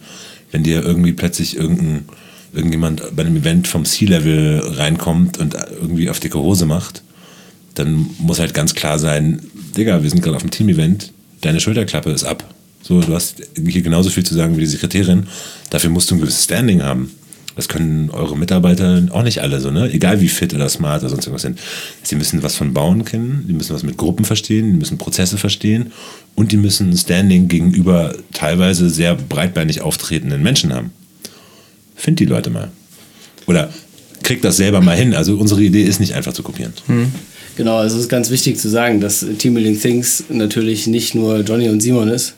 [0.52, 2.06] wenn dir irgendwie plötzlich irgendein,
[2.54, 7.04] irgendjemand bei einem Event vom C-Level reinkommt und irgendwie auf dicke Hose macht,
[7.74, 9.42] dann muss halt ganz klar sein,
[9.76, 11.12] Digga, wir sind gerade auf einem Team-Event,
[11.42, 12.54] deine Schulterklappe ist ab.
[12.84, 15.28] So, du hast hier genauso viel zu sagen wie die Sekretärin.
[15.70, 17.12] Dafür musst du ein gewisses Standing haben.
[17.56, 19.92] Das können eure Mitarbeiter auch nicht alle so, ne?
[19.92, 21.60] Egal wie fit oder smart oder sonst irgendwas sind.
[22.02, 25.38] Sie müssen was von Bauen kennen, die müssen was mit Gruppen verstehen, die müssen Prozesse
[25.38, 25.92] verstehen
[26.36, 30.92] und die müssen Standing gegenüber teilweise sehr breitbeinig auftretenden Menschen haben.
[31.96, 32.72] Find die Leute mal.
[33.46, 33.72] Oder
[34.24, 35.14] kriegt das selber mal hin.
[35.14, 36.74] Also unsere Idee ist nicht einfach zu kopieren.
[37.56, 41.42] Genau, also es ist ganz wichtig zu sagen, dass Team Building Things natürlich nicht nur
[41.42, 42.36] Johnny und Simon ist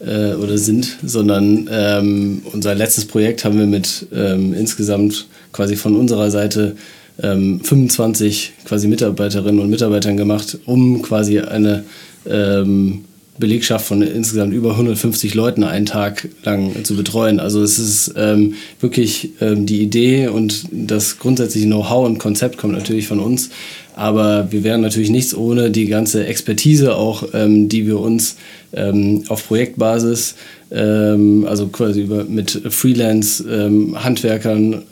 [0.00, 5.96] äh, oder sind, sondern ähm, unser letztes Projekt haben wir mit ähm, insgesamt quasi von
[5.96, 6.76] unserer Seite
[7.22, 11.84] ähm, 25 quasi Mitarbeiterinnen und Mitarbeitern gemacht, um quasi eine
[12.26, 13.04] ähm,
[13.38, 17.40] Belegschaft von insgesamt über 150 Leuten einen Tag lang zu betreuen.
[17.40, 22.74] Also es ist ähm, wirklich ähm, die Idee und das grundsätzliche Know-how und Konzept kommt
[22.74, 23.50] natürlich von uns.
[23.94, 28.36] Aber wir wären natürlich nichts ohne die ganze Expertise auch, ähm, die wir uns
[28.72, 30.34] ähm, auf Projektbasis,
[30.72, 34.82] ähm, also quasi über, mit Freelance, ähm, Handwerkern,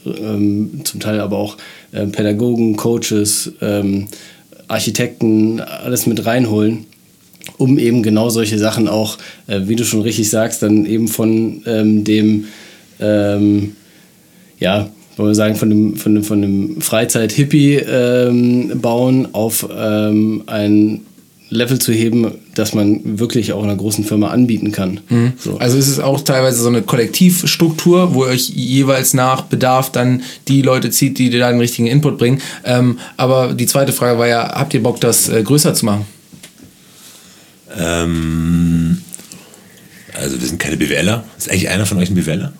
[0.84, 1.56] zum Teil aber auch
[1.90, 3.52] Pädagogen, Coaches,
[4.68, 6.86] Architekten, alles mit reinholen
[7.58, 11.62] um eben genau solche Sachen auch, äh, wie du schon richtig sagst, dann eben von
[11.66, 12.46] ähm, dem,
[13.00, 13.76] ähm,
[14.58, 20.42] ja, wollen wir sagen, von dem, von dem, von dem Freizeit-Hippie ähm, bauen auf ähm,
[20.46, 21.02] ein
[21.52, 25.00] Level zu heben, dass man wirklich auch einer großen Firma anbieten kann.
[25.10, 25.34] Mhm.
[25.38, 25.58] So.
[25.58, 30.62] Also ist es auch teilweise so eine Kollektivstruktur, wo euch jeweils nach Bedarf dann die
[30.62, 32.40] Leute zieht, die dir da den richtigen Input bringen.
[32.64, 36.06] Ähm, aber die zweite Frage war ja, habt ihr Bock, das äh, größer zu machen?
[37.78, 39.02] Ähm,
[40.14, 41.24] also wir sind keine BWLer.
[41.38, 42.52] Ist eigentlich einer von euch ein BWLer?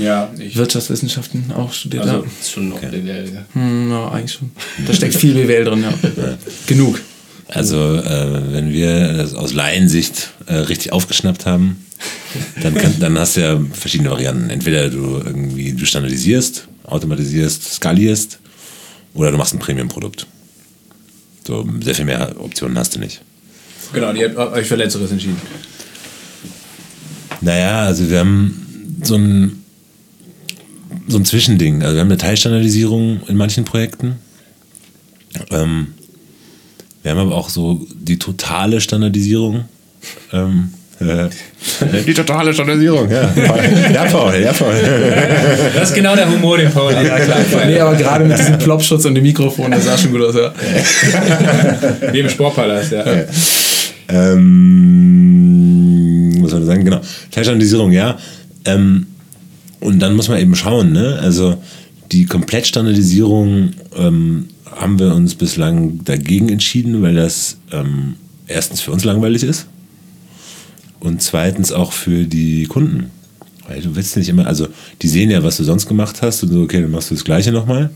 [0.00, 0.56] Ja, ich.
[0.56, 2.02] Wirtschaftswissenschaften auch studiert.
[2.04, 2.24] Also ja.
[2.40, 2.88] ist schon noch okay.
[2.90, 3.30] BWL.
[3.32, 3.44] Ja.
[3.52, 4.50] Hm, ja, eigentlich schon.
[4.86, 5.90] Da steckt viel BWL drin, ja.
[6.16, 6.38] ja.
[6.66, 7.00] Genug.
[7.48, 11.86] Also äh, wenn wir das aus Laiensicht äh, richtig aufgeschnappt haben,
[12.60, 14.50] dann, kann, dann hast du ja verschiedene Varianten.
[14.50, 18.40] Entweder du irgendwie du standardisierst, automatisierst, skalierst
[19.14, 20.26] oder du machst ein Premium-Produkt.
[21.46, 23.20] So sehr viel mehr Optionen hast du nicht.
[23.92, 25.40] Genau, ihr habt euch für Letzteres entschieden.
[27.40, 29.62] Naja, also wir haben so ein,
[31.06, 31.82] so ein Zwischending.
[31.82, 34.16] Also wir haben eine Teilstandardisierung in manchen Projekten.
[35.50, 35.88] Ähm,
[37.02, 39.66] wir haben aber auch so die totale Standardisierung.
[40.32, 41.28] Ähm, äh,
[42.06, 43.30] die totale Standardisierung, ja.
[43.92, 44.74] Ja, Paul, ja, Paul.
[45.74, 49.04] Das ist genau der Humor, den Paul ja, klar, Nee, aber gerade mit diesem Plopschutz
[49.04, 50.52] und dem Mikrofon, das sah schon gut aus, ja.
[52.12, 53.04] Wie im Sportpalast, ja.
[53.04, 53.24] ja.
[54.08, 55.56] Ähm,
[56.40, 56.84] was soll ich sagen?
[56.84, 57.00] Genau.
[57.30, 58.18] Teilstandardisierung, ja.
[58.64, 59.06] Ähm,
[59.80, 61.18] und dann muss man eben schauen, ne?
[61.20, 61.62] Also
[62.12, 68.14] die Komplettstandardisierung ähm, haben wir uns bislang dagegen entschieden, weil das ähm,
[68.46, 69.66] erstens für uns langweilig ist
[71.00, 73.10] und zweitens auch für die Kunden.
[73.68, 74.68] Weil du willst nicht immer, also
[75.02, 77.24] die sehen ja, was du sonst gemacht hast und so, okay, dann machst du das
[77.24, 77.90] Gleiche nochmal.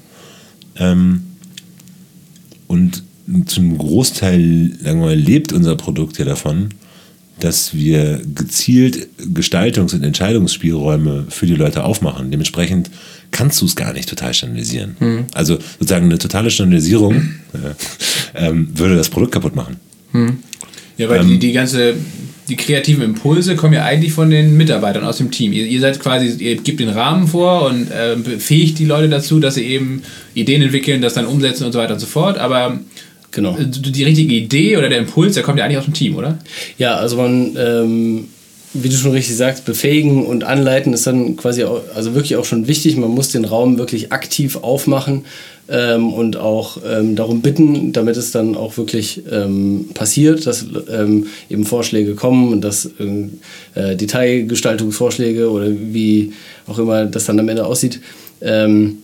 [0.76, 1.22] Ähm,
[2.66, 3.04] und
[3.46, 6.68] zum Großteil sagen wir mal, lebt unser Produkt ja davon,
[7.40, 12.30] dass wir gezielt Gestaltungs- und Entscheidungsspielräume für die Leute aufmachen.
[12.30, 12.90] Dementsprechend
[13.30, 14.96] kannst du es gar nicht total standardisieren.
[15.00, 15.24] Mhm.
[15.32, 19.76] Also sozusagen eine totale Standardisierung äh, ähm, würde das Produkt kaputt machen.
[20.12, 20.38] Mhm.
[20.98, 21.94] Ja, weil ähm, die, die ganze,
[22.48, 25.52] die kreativen Impulse kommen ja eigentlich von den Mitarbeitern aus dem Team.
[25.52, 29.40] Ihr, ihr seid quasi, ihr gebt den Rahmen vor und äh, befähigt die Leute dazu,
[29.40, 30.02] dass sie eben
[30.34, 32.38] Ideen entwickeln, das dann umsetzen und so weiter und so fort.
[32.38, 32.80] Aber
[33.30, 33.56] Genau.
[33.56, 36.38] Äh, die richtige Idee oder der Impuls, der kommt ja eigentlich aus dem Team, oder?
[36.78, 38.28] Ja, also man, ähm,
[38.72, 42.44] wie du schon richtig sagst, befähigen und anleiten ist dann quasi auch, also wirklich auch
[42.44, 42.96] schon wichtig.
[42.96, 45.24] Man muss den Raum wirklich aktiv aufmachen
[45.68, 51.26] ähm, und auch ähm, darum bitten, damit es dann auch wirklich ähm, passiert, dass ähm,
[51.48, 56.32] eben Vorschläge kommen und dass äh, Detailgestaltungsvorschläge oder wie
[56.66, 58.00] auch immer das dann am Ende aussieht
[58.40, 58.98] ähm,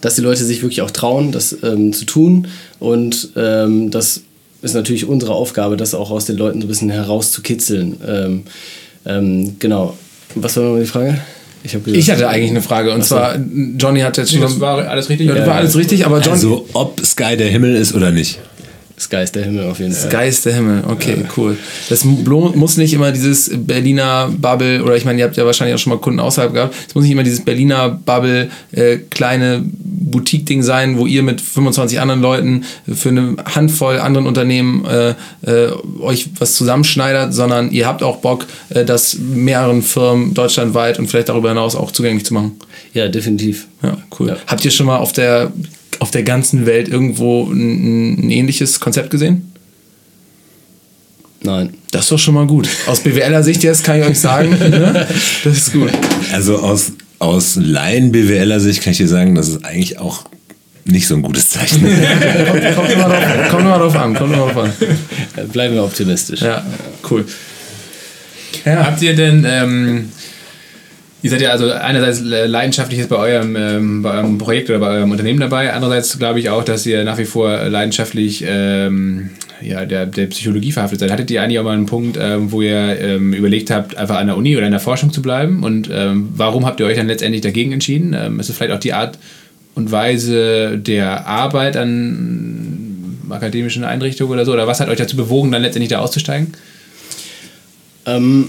[0.00, 2.48] dass die Leute sich wirklich auch trauen, das ähm, zu tun.
[2.80, 4.22] Und ähm, das
[4.62, 7.96] ist natürlich unsere Aufgabe, das auch aus den Leuten so ein bisschen herauszukitzeln.
[8.06, 8.42] Ähm,
[9.06, 9.96] ähm genau.
[10.34, 11.20] Was war nochmal die Frage?
[11.62, 13.36] Ich, ich, hatte eigentlich eine Frage und zwar
[13.76, 14.40] Johnny hat jetzt schon.
[14.40, 15.28] Das war alles richtig.
[15.28, 16.30] Ja, das war alles richtig, aber Johnny.
[16.30, 18.38] Also ob Sky der Himmel ist oder nicht.
[19.00, 20.10] Sky ist der Himmel auf jeden Fall.
[20.10, 21.28] Sky ist der Himmel, okay, ja.
[21.38, 21.56] cool.
[21.88, 25.78] Das muss nicht immer dieses Berliner Bubble, oder ich meine, ihr habt ja wahrscheinlich auch
[25.78, 30.62] schon mal Kunden außerhalb gehabt, es muss nicht immer dieses Berliner Bubble äh, kleine Boutique-Ding
[30.62, 35.14] sein, wo ihr mit 25 anderen Leuten für eine Handvoll anderen Unternehmen äh,
[35.46, 41.06] äh, euch was zusammenschneidert, sondern ihr habt auch Bock, äh, das mehreren Firmen deutschlandweit und
[41.06, 42.58] vielleicht darüber hinaus auch zugänglich zu machen.
[42.92, 43.66] Ja, definitiv.
[43.82, 44.28] Ja, cool.
[44.28, 44.36] Ja.
[44.46, 45.52] Habt ihr schon mal auf der
[46.00, 49.52] auf der ganzen Welt irgendwo ein, ein ähnliches Konzept gesehen?
[51.42, 51.74] Nein.
[51.90, 52.68] Das ist doch schon mal gut.
[52.86, 55.06] Aus BWLer-Sicht jetzt kann ich euch sagen, ne?
[55.44, 55.90] das ist gut.
[56.32, 60.24] Also aus, aus Laien-BWLer-Sicht kann ich dir sagen, das ist eigentlich auch
[60.84, 61.82] nicht so ein gutes Zeichen.
[62.50, 64.14] kommt, kommt, immer drauf, kommt immer drauf an.
[64.14, 64.72] Kommt immer drauf an.
[65.52, 66.40] Bleiben wir optimistisch.
[66.40, 66.64] Ja,
[67.10, 67.24] cool.
[68.64, 68.84] Ja.
[68.86, 70.08] Habt ihr denn ähm,
[71.22, 75.10] Ihr seid ja also einerseits leidenschaftlich bei eurem, ähm, bei eurem Projekt oder bei eurem
[75.10, 80.06] Unternehmen dabei, andererseits glaube ich auch, dass ihr nach wie vor leidenschaftlich ähm, ja, der,
[80.06, 81.10] der Psychologie verhaftet seid.
[81.10, 84.28] Hattet ihr eigentlich auch mal einen Punkt, ähm, wo ihr ähm, überlegt habt, einfach an
[84.28, 85.62] der Uni oder in der Forschung zu bleiben?
[85.62, 88.16] Und ähm, warum habt ihr euch dann letztendlich dagegen entschieden?
[88.18, 89.18] Ähm, ist es vielleicht auch die Art
[89.74, 94.52] und Weise der Arbeit an akademischen Einrichtungen oder so?
[94.52, 96.54] Oder was hat euch dazu bewogen, dann letztendlich da auszusteigen?
[98.06, 98.48] Ähm,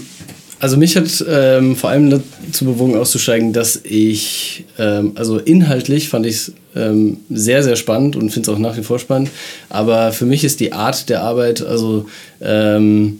[0.62, 6.24] also mich hat ähm, vor allem dazu bewogen auszusteigen, dass ich, ähm, also inhaltlich fand
[6.24, 9.30] ich es ähm, sehr, sehr spannend und finde es auch nach wie vor spannend.
[9.70, 12.06] Aber für mich ist die Art der Arbeit, also
[12.40, 13.18] ähm,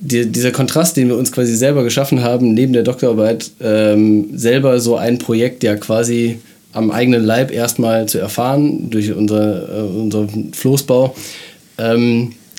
[0.00, 4.80] die, dieser Kontrast, den wir uns quasi selber geschaffen haben, neben der Doktorarbeit, ähm, selber
[4.80, 6.40] so ein Projekt ja quasi
[6.74, 11.14] am eigenen Leib erstmal zu erfahren durch unser, äh, unseren Floßbau.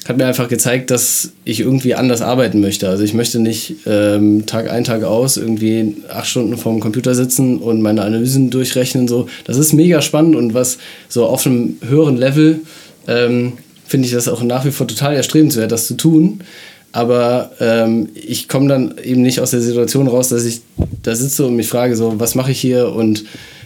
[0.08, 2.88] Hat mir einfach gezeigt, dass ich irgendwie anders arbeiten möchte.
[2.88, 7.58] Also ich möchte nicht ähm, Tag ein, Tag aus irgendwie acht Stunden vorm Computer sitzen
[7.58, 9.08] und meine Analysen durchrechnen.
[9.08, 9.28] So.
[9.46, 10.78] Das ist mega spannend und was
[11.10, 12.60] so auf einem höheren Level
[13.08, 13.54] ähm,
[13.88, 16.42] finde ich das auch nach wie vor total erstrebenswert, das zu tun.
[16.92, 20.62] Aber ähm, ich komme dann eben nicht aus der Situation raus, dass ich
[21.04, 22.94] da sitze und mich frage, so, was mache ich hier?
[22.94, 23.26] Und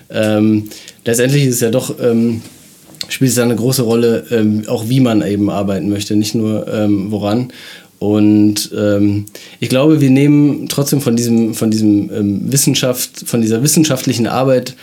[0.09, 0.69] ähm,
[1.05, 2.41] letztendlich ist es ja doch ähm,
[3.09, 6.67] spielt es da eine große Rolle, ähm, auch wie man eben arbeiten möchte, nicht nur
[6.67, 7.51] ähm, woran.
[7.99, 9.25] Und ähm,
[9.59, 14.75] ich glaube, wir nehmen trotzdem von diesem, von diesem ähm, Wissenschaft, von dieser wissenschaftlichen Arbeit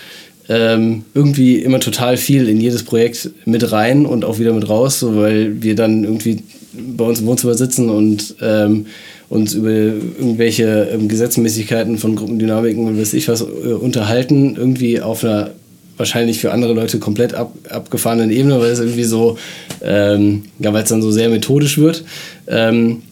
[0.48, 5.00] ähm, irgendwie immer total viel in jedes Projekt mit rein und auch wieder mit raus,
[5.00, 8.86] so, weil wir dann irgendwie bei uns im Wohnzimmer sitzen und ähm,
[9.28, 15.50] uns über irgendwelche Gesetzmäßigkeiten von Gruppendynamiken und weiß ich was äh, unterhalten, irgendwie auf einer
[15.96, 19.38] wahrscheinlich für andere Leute komplett ab, abgefahrenen Ebene, weil es irgendwie so,
[19.82, 22.04] ähm, ja, weil es dann so sehr methodisch wird.
[22.46, 23.02] Ähm,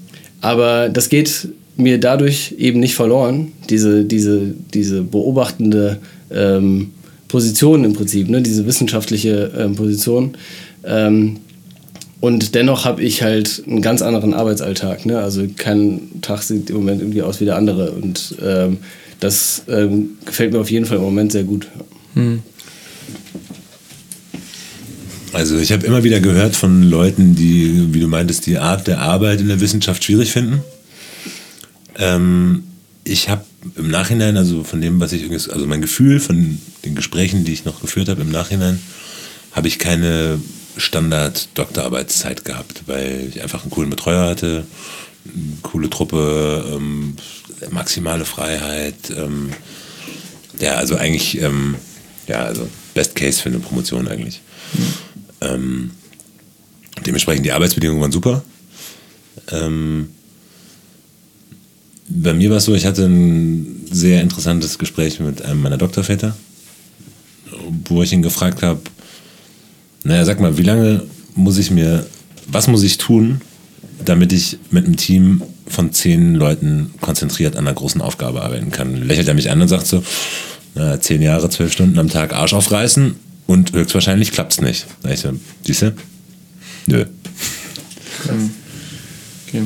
[0.40, 5.98] aber das geht mir dadurch eben nicht verloren, diese, diese, diese beobachtende
[6.30, 6.90] ähm,
[7.28, 8.42] Position im Prinzip, ne?
[8.42, 10.36] diese wissenschaftliche ähm, Position.
[10.84, 11.38] Ähm,
[12.20, 15.04] und dennoch habe ich halt einen ganz anderen Arbeitsalltag.
[15.04, 15.18] Ne?
[15.18, 17.90] Also kein Tag sieht im Moment irgendwie aus wie der andere.
[17.90, 18.78] Und ähm,
[19.20, 19.62] das
[20.24, 21.68] gefällt mir auf jeden Fall im Moment sehr gut.
[22.14, 22.42] Hm.
[25.34, 29.00] Also ich habe immer wieder gehört von Leuten, die, wie du meintest, die Art der
[29.00, 30.62] Arbeit in der Wissenschaft schwierig finden.
[31.96, 32.62] Ähm,
[33.02, 33.44] ich habe
[33.76, 37.64] im Nachhinein, also von dem, was ich, also mein Gefühl von den Gesprächen, die ich
[37.64, 38.80] noch geführt habe im Nachhinein,
[39.52, 40.40] habe ich keine
[40.76, 44.64] Standard-Doktorarbeitszeit gehabt, weil ich einfach einen coolen Betreuer hatte,
[45.24, 47.16] eine coole Truppe, ähm,
[47.70, 48.94] maximale Freiheit.
[49.16, 49.50] Ähm,
[50.60, 51.74] ja, also eigentlich, ähm,
[52.28, 54.40] ja, also Best Case für eine Promotion eigentlich.
[55.44, 55.90] Ähm,
[57.04, 58.42] dementsprechend die Arbeitsbedingungen waren super.
[59.50, 60.08] Ähm,
[62.08, 66.36] bei mir war es so, ich hatte ein sehr interessantes Gespräch mit einem meiner Doktorväter,
[67.86, 68.80] wo ich ihn gefragt habe,
[70.02, 71.02] naja, sag mal, wie lange
[71.34, 72.06] muss ich mir,
[72.46, 73.40] was muss ich tun,
[74.04, 78.96] damit ich mit einem Team von zehn Leuten konzentriert an einer großen Aufgabe arbeiten kann?
[78.96, 80.04] Lächelt er mich an und sagt so,
[80.74, 83.14] na, zehn Jahre, zwölf Stunden am Tag Arsch aufreißen
[83.46, 84.86] und höchstwahrscheinlich klappt es nicht.
[85.08, 85.30] Ich so,
[85.64, 85.92] siehst du?
[86.86, 87.04] Nö.
[89.48, 89.62] Okay.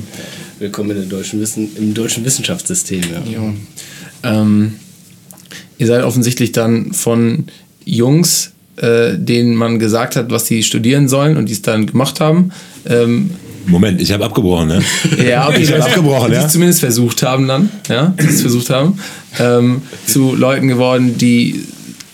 [0.59, 3.03] Willkommen in deutschen Wissen, im deutschen Wissenschaftssystem.
[3.31, 3.53] Ja.
[4.25, 4.75] Ähm,
[5.79, 7.47] ihr seid offensichtlich dann von
[7.85, 12.21] Jungs, äh, denen man gesagt hat, was sie studieren sollen und die es dann gemacht
[12.21, 12.51] haben.
[12.87, 13.31] Ähm,
[13.67, 14.83] Moment, ich habe abgebrochen, ne?
[15.29, 16.41] ja, aber ich habe abgebrochen, ja.
[16.41, 18.99] Die es zumindest versucht haben dann, ja, die es versucht haben,
[19.39, 21.65] ähm, zu Leuten geworden, die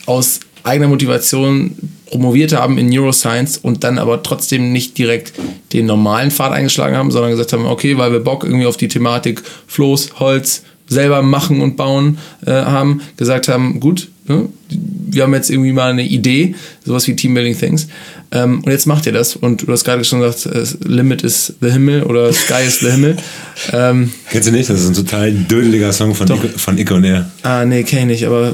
[0.07, 5.33] aus eigener Motivation promoviert haben in Neuroscience und dann aber trotzdem nicht direkt
[5.73, 8.89] den normalen Pfad eingeschlagen haben, sondern gesagt haben, okay, weil wir Bock irgendwie auf die
[8.89, 15.35] Thematik Floß, Holz selber machen und bauen äh, haben, gesagt haben, gut, ne, wir haben
[15.35, 16.55] jetzt irgendwie mal eine Idee,
[16.85, 17.89] sowas wie Team Building Things.
[18.35, 19.37] Ähm, und jetzt macht ihr das.
[19.37, 22.91] Und du hast gerade schon gesagt, äh, Limit is the Himmel oder Sky is the
[22.91, 23.17] Himmel.
[23.73, 24.69] Ähm, Kennst du nicht?
[24.69, 27.31] Das ist ein total dödeliger Song von, Ike, von Ike und er.
[27.43, 28.53] Ah, nee, kenn ich nicht, aber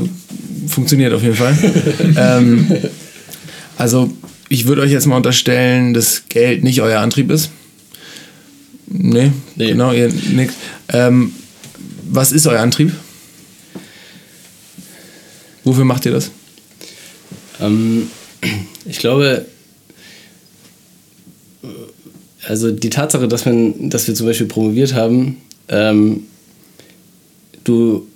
[0.68, 1.56] funktioniert auf jeden Fall.
[2.18, 2.70] ähm,
[3.78, 4.12] also,
[4.50, 7.50] ich würde euch jetzt mal unterstellen, dass Geld nicht euer Antrieb ist.
[8.86, 9.68] Nee, nee.
[9.68, 10.54] genau, ihr nickt.
[10.88, 11.32] Ähm,
[12.10, 12.92] was ist euer Antrieb?
[15.64, 16.30] Wofür macht ihr das?
[17.58, 18.10] Ähm,
[18.84, 19.46] ich glaube,
[22.46, 25.38] also die Tatsache, dass, man, dass wir zum Beispiel promoviert haben,
[25.68, 26.24] ähm,
[27.64, 28.06] du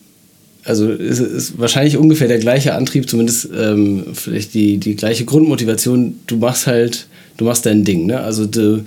[0.64, 6.20] also es ist wahrscheinlich ungefähr der gleiche Antrieb, zumindest ähm, vielleicht die, die gleiche Grundmotivation.
[6.26, 7.06] Du machst halt,
[7.36, 8.06] du machst dein Ding.
[8.06, 8.20] Ne?
[8.20, 8.84] Also du,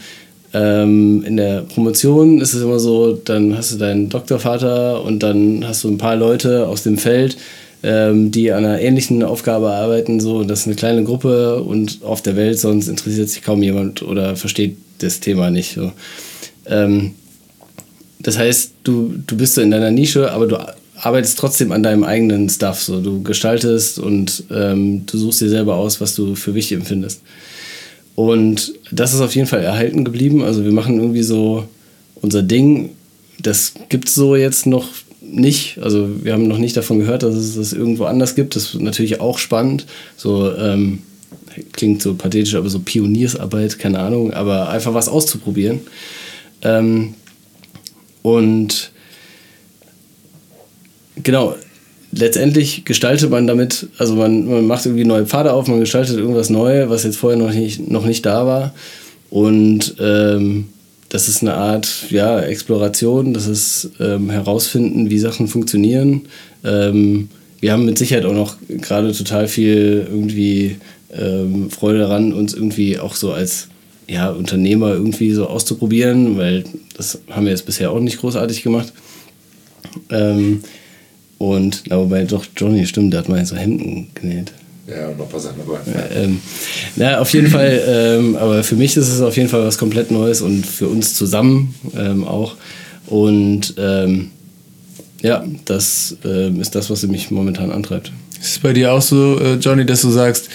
[0.54, 5.64] ähm, in der Promotion ist es immer so, dann hast du deinen Doktorvater und dann
[5.68, 7.38] hast du ein paar Leute aus dem Feld,
[7.84, 10.20] ähm, die an einer ähnlichen Aufgabe arbeiten.
[10.20, 14.02] So, das ist eine kleine Gruppe und auf der Welt sonst interessiert sich kaum jemand
[14.02, 15.76] oder versteht das Thema nicht.
[15.76, 15.92] So.
[16.66, 17.12] Ähm,
[18.20, 20.58] das heißt, du, du bist so in deiner Nische, aber du
[20.96, 22.82] arbeitest trotzdem an deinem eigenen Stuff.
[22.82, 23.02] So.
[23.02, 27.22] Du gestaltest und ähm, du suchst dir selber aus, was du für wichtig empfindest.
[28.16, 30.44] Und das ist auf jeden Fall erhalten geblieben.
[30.44, 31.66] Also wir machen irgendwie so
[32.16, 32.90] unser Ding.
[33.40, 34.88] Das gibt es so jetzt noch
[35.22, 35.78] nicht.
[35.80, 38.56] Also wir haben noch nicht davon gehört, dass es das irgendwo anders gibt.
[38.56, 39.86] Das ist natürlich auch spannend.
[40.16, 41.00] So ähm,
[41.74, 44.34] klingt so pathetisch, aber so Pioniersarbeit, keine Ahnung.
[44.34, 45.82] Aber einfach was auszuprobieren.
[46.62, 47.16] Ähm,
[48.22, 48.92] und
[51.24, 51.56] genau,
[52.12, 56.50] letztendlich gestaltet man damit, also man, man macht irgendwie neue Pfade auf, man gestaltet irgendwas
[56.50, 58.74] Neues, was jetzt vorher noch nicht, noch nicht da war.
[59.30, 60.70] Und ähm,
[61.10, 66.24] das ist eine Art ja, Exploration, das ist ähm, herausfinden, wie Sachen funktionieren.
[66.64, 67.30] Ähm,
[67.60, 70.78] wir haben mit Sicherheit auch noch gerade total viel irgendwie
[71.14, 73.70] ähm, Freude daran, uns irgendwie auch so als
[74.08, 76.64] ja, Unternehmer irgendwie so auszuprobieren, weil
[76.96, 78.94] das haben wir jetzt bisher auch nicht großartig gemacht.
[80.10, 80.62] Ähm,
[81.38, 84.54] und, na, wobei doch Johnny, stimmt, der hat mal so Hemden genäht.
[84.88, 85.80] Ja, und noch ein paar Sachen dabei.
[85.94, 86.40] Ja, ähm,
[86.96, 90.12] na, auf jeden Fall, ähm, aber für mich ist es auf jeden Fall was komplett
[90.12, 92.56] Neues und für uns zusammen ähm, auch.
[93.08, 94.32] Und ähm,
[95.22, 98.12] ja, das ähm, ist das, was mich momentan antreibt.
[98.40, 100.50] Ist es bei dir auch so, äh, Johnny, dass du sagst,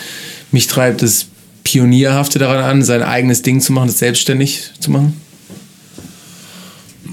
[0.53, 1.26] mich treibt das
[1.64, 5.20] Pionierhafte daran an, sein eigenes Ding zu machen, das selbstständig zu machen?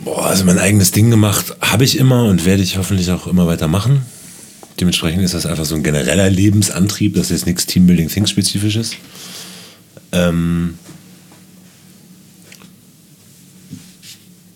[0.04, 3.48] Boah, also mein eigenes Ding gemacht habe ich immer und werde ich hoffentlich auch immer
[3.48, 4.02] weiter machen.
[4.80, 8.94] Dementsprechend ist das einfach so ein genereller Lebensantrieb, das ist jetzt nichts Teambuilding Things spezifisches.
[10.12, 10.76] Ähm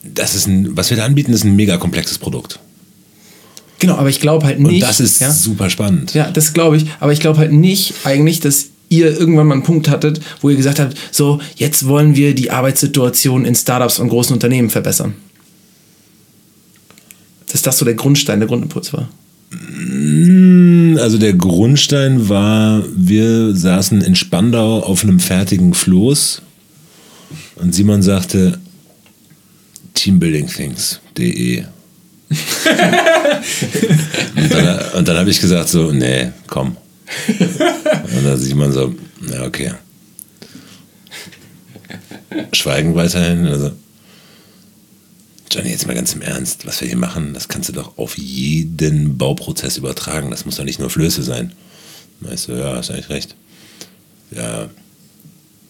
[0.04, 2.60] das ist ein, was wir da anbieten, ist ein mega komplexes Produkt.
[3.80, 4.76] Genau, aber ich glaube halt nicht.
[4.76, 5.30] Und das ist ja?
[5.32, 6.14] super spannend.
[6.14, 6.86] Ja, das glaube ich.
[7.00, 10.56] Aber ich glaube halt nicht eigentlich, dass ihr irgendwann mal einen Punkt hattet, wo ihr
[10.56, 15.16] gesagt habt, so, jetzt wollen wir die Arbeitssituation in Startups und großen Unternehmen verbessern.
[17.52, 19.10] Dass das so der Grundstein, der Grundimpuls war.
[21.00, 26.42] Also der Grundstein war, wir saßen in Spandau auf einem fertigen Floß
[27.58, 28.60] und Simon sagte
[29.94, 31.64] teambuildingthings.de
[34.36, 36.78] und dann, und dann habe ich gesagt so, nee, komm.
[37.28, 39.74] Und dann sieht man so, na okay.
[42.54, 43.48] Schweigen weiterhin.
[43.48, 43.72] Also,
[45.52, 48.18] Johnny, jetzt mal ganz im Ernst, was wir hier machen, das kannst du doch auf
[48.18, 50.32] jeden Bauprozess übertragen.
[50.32, 51.54] Das muss doch nicht nur Flöße sein.
[52.22, 53.36] Weißt du, ja, hast eigentlich recht.
[54.32, 54.70] Ja,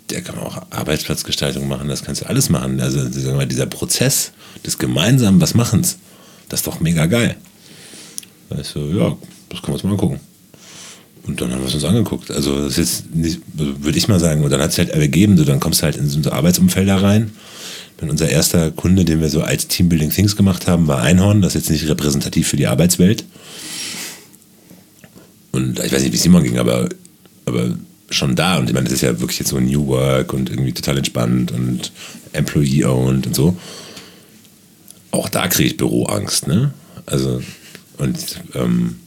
[0.10, 2.80] der kann man auch Arbeitsplatzgestaltung machen, das kannst du alles machen.
[2.80, 4.32] Also sagen wir dieser Prozess
[4.66, 5.98] des gemeinsamen Was Machens,
[6.50, 7.36] das ist doch mega geil.
[8.50, 9.18] Weißt du, ja,
[9.50, 10.20] das können wir uns mal angucken.
[11.26, 12.32] Und dann haben wir es uns angeguckt.
[12.32, 15.38] Also das ist jetzt nicht, würde ich mal sagen, und dann hat es halt ergeben,
[15.38, 17.32] so dann kommst du halt in so Arbeitsumfelder rein.
[18.02, 21.42] Und unser erster Kunde, den wir so als Teambuilding Things gemacht haben, war Einhorn.
[21.42, 23.24] Das ist jetzt nicht repräsentativ für die Arbeitswelt.
[25.54, 26.90] Und ich weiß nicht, wie es Simon ging, aber,
[27.46, 27.78] aber
[28.10, 28.58] schon da.
[28.58, 31.54] Und ich meine, das ist ja wirklich jetzt so New Work und irgendwie total entspannt
[31.54, 31.94] und
[32.34, 33.56] Employee-owned und so.
[35.12, 36.74] Auch da kriege ich Büroangst, ne?
[37.06, 37.42] Also,
[37.98, 38.18] und
[38.56, 38.98] ähm,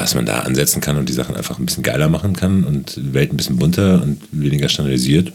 [0.00, 2.96] dass man da ansetzen kann und die Sachen einfach ein bisschen geiler machen kann und
[2.96, 5.32] die Welt ein bisschen bunter und weniger standardisiert.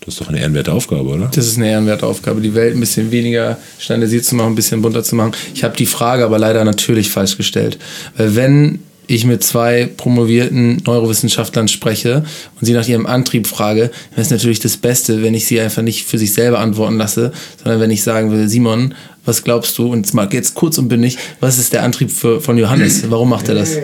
[0.00, 1.30] Das ist doch eine ehrenwerte Aufgabe, oder?
[1.34, 4.80] Das ist eine ehrenwerte Aufgabe, die Welt ein bisschen weniger standardisiert zu machen, ein bisschen
[4.80, 5.32] bunter zu machen.
[5.54, 7.78] Ich habe die Frage aber leider natürlich falsch gestellt.
[8.16, 8.78] Weil wenn
[9.08, 12.24] ich mit zwei promovierten Neurowissenschaftlern spreche
[12.60, 15.82] und sie nach ihrem Antrieb frage, dann ist natürlich das Beste, wenn ich sie einfach
[15.82, 17.32] nicht für sich selber antworten lasse,
[17.62, 18.94] sondern wenn ich sagen will, Simon,
[19.28, 19.92] was glaubst du?
[19.92, 23.08] Und jetzt kurz und bündig, was ist der Antrieb für, von Johannes?
[23.10, 23.76] Warum macht er das?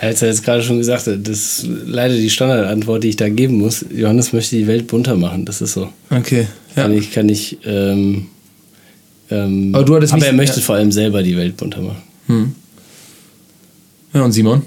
[0.00, 3.28] Er hat ja jetzt gerade schon gesagt, das ist leider die Standardantwort, die ich da
[3.28, 3.84] geben muss.
[3.94, 5.88] Johannes möchte die Welt bunter machen, das ist so.
[6.10, 6.46] Okay.
[6.76, 6.82] Ja.
[6.82, 8.26] Kann ich, kann ich, ähm,
[9.30, 10.62] ähm, aber, du hattest aber nicht- er möchte ja.
[10.62, 12.02] vor allem selber die Welt bunter machen.
[12.26, 12.54] Hm.
[14.12, 14.62] Ja, und Simon?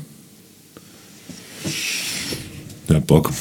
[2.90, 3.32] Ja, Bock.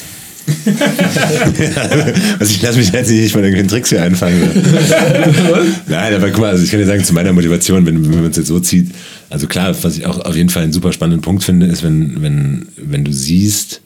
[2.38, 4.40] also ich lasse mich jetzt nicht von irgendwelchen Tricks hier einfangen.
[5.88, 8.30] Nein, aber guck mal, also ich kann dir sagen, zu meiner Motivation, wenn, wenn man
[8.30, 8.90] es jetzt so zieht,
[9.30, 12.22] also klar, was ich auch auf jeden Fall einen super spannenden Punkt finde, ist, wenn,
[12.22, 13.80] wenn, wenn du siehst,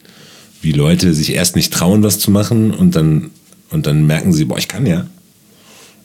[0.61, 3.31] wie Leute sich erst nicht trauen, was zu machen und dann,
[3.71, 5.07] und dann merken sie, boah, ich kann ja.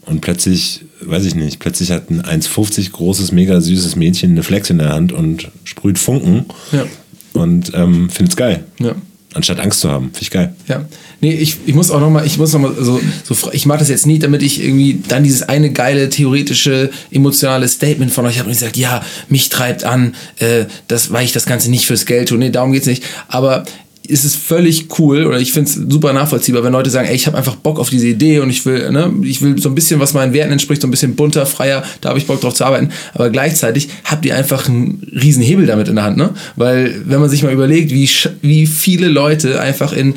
[0.07, 4.70] Und plötzlich, weiß ich nicht, plötzlich hat ein 1,50 großes, mega süßes Mädchen eine Flex
[4.70, 6.86] in der Hand und sprüht Funken Ja.
[7.32, 8.64] und ähm, findet's geil.
[8.78, 8.94] Ja.
[9.37, 10.07] Anstatt Angst zu haben.
[10.07, 10.55] Finde ich geil.
[10.66, 10.84] Ja,
[11.20, 13.91] nee, ich, ich muss auch nochmal, ich muss noch mal so, so, ich mache das
[13.91, 18.49] jetzt nie, damit ich irgendwie dann dieses eine geile, theoretische, emotionale Statement von euch habe
[18.49, 22.07] und ich sage, ja, mich treibt an, äh, das, weil ich das Ganze nicht fürs
[22.07, 22.39] Geld tue.
[22.39, 23.05] Nee, darum geht's nicht.
[23.28, 23.64] Aber
[24.09, 27.26] ist es völlig cool oder ich finde es super nachvollziehbar, wenn Leute sagen, ey, ich
[27.26, 30.00] habe einfach Bock auf diese Idee und ich will, ne, ich will so ein bisschen,
[30.00, 32.64] was meinen Werten entspricht, so ein bisschen bunter, freier, da habe ich Bock drauf zu
[32.64, 32.90] arbeiten.
[33.14, 36.30] Aber gleichzeitig habt ihr einfach einen riesen Hebel damit in der Hand, ne?
[36.57, 38.09] Weil wenn man sich mal überlegt, wie,
[38.42, 40.14] wie viele Leute einfach in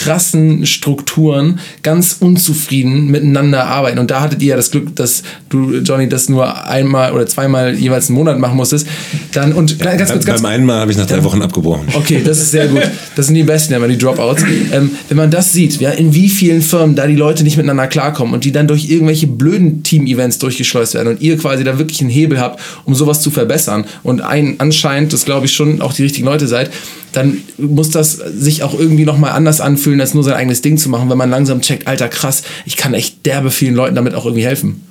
[0.00, 3.98] krassen Strukturen ganz unzufrieden miteinander arbeiten.
[3.98, 7.74] Und da hattet ihr ja das Glück, dass du, Johnny, das nur einmal oder zweimal
[7.74, 8.86] jeweils einen Monat machen musstest.
[9.32, 11.86] Dann, und ja, ganz kurz, ganz, beim einen Mal habe ich nach drei Wochen abgebrochen.
[11.92, 12.80] Okay, das ist sehr gut.
[13.14, 14.42] Das sind die besten, ja, die Dropouts.
[14.72, 17.86] Ähm, wenn man das sieht, ja, in wie vielen Firmen da die Leute nicht miteinander
[17.86, 22.00] klarkommen und die dann durch irgendwelche blöden Team-Events durchgeschleust werden und ihr quasi da wirklich
[22.00, 25.92] einen Hebel habt, um sowas zu verbessern und ein, anscheinend, das glaube ich schon, auch
[25.92, 26.70] die richtigen Leute seid,
[27.12, 30.90] dann muss das sich auch irgendwie nochmal anders anfühlen, als nur sein eigenes Ding zu
[30.90, 34.26] machen, wenn man langsam checkt, alter krass, ich kann echt derbe vielen Leuten damit auch
[34.26, 34.82] irgendwie helfen.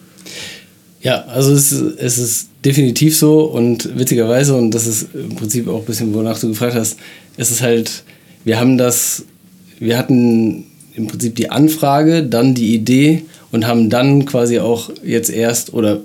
[1.01, 5.79] Ja, also es, es ist definitiv so und witzigerweise, und das ist im Prinzip auch
[5.79, 6.97] ein bisschen, wonach du gefragt hast,
[7.37, 8.03] ist es halt,
[8.43, 9.23] wir haben das,
[9.79, 15.29] wir hatten im Prinzip die Anfrage, dann die Idee und haben dann quasi auch jetzt
[15.29, 16.01] erst oder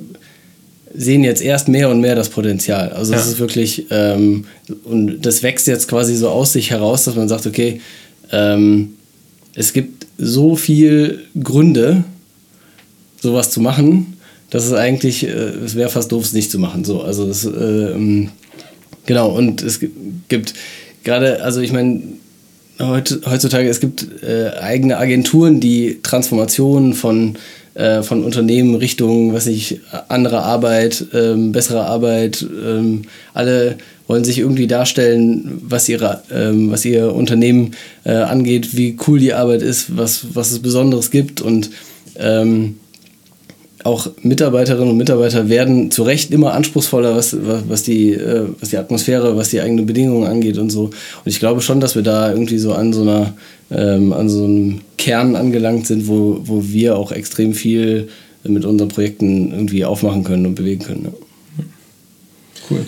[0.97, 2.91] sehen jetzt erst mehr und mehr das Potenzial.
[2.91, 3.19] Also ja.
[3.19, 4.45] es ist wirklich, ähm,
[4.85, 7.81] und das wächst jetzt quasi so aus sich heraus, dass man sagt, okay,
[8.33, 8.95] ähm,
[9.55, 12.05] es gibt so viel Gründe,
[13.21, 14.17] sowas zu machen,
[14.51, 16.85] dass es eigentlich, äh, es wäre fast doof, es nicht zu machen.
[16.85, 18.29] So, also das, äh,
[19.07, 19.81] genau, und es
[20.29, 20.55] gibt
[21.03, 22.03] gerade, also ich meine,
[22.81, 27.37] heutzutage, es gibt äh, eigene Agenturen, die Transformationen von
[27.75, 32.47] äh, von Unternehmen Richtung, was ich, andere Arbeit, ähm, bessere Arbeit.
[32.65, 33.03] Ähm,
[33.33, 37.73] alle wollen sich irgendwie darstellen, was, ihre, ähm, was ihr Unternehmen
[38.05, 41.71] äh, angeht, wie cool die Arbeit ist, was, was es Besonderes gibt und
[42.17, 42.77] ähm,
[43.83, 48.79] auch Mitarbeiterinnen und Mitarbeiter werden zu Recht immer anspruchsvoller, was, was, die, äh, was die
[48.79, 50.85] Atmosphäre, was die eigenen Bedingungen angeht und so.
[50.85, 50.93] Und
[51.27, 53.35] ich glaube schon, dass wir da irgendwie so an so einer,
[53.71, 58.09] ähm, an so einem Kern angelangt sind, wo, wo wir auch extrem viel
[58.43, 61.05] mit unseren Projekten irgendwie aufmachen können und bewegen können.
[61.05, 61.65] Ja.
[62.71, 62.87] Cool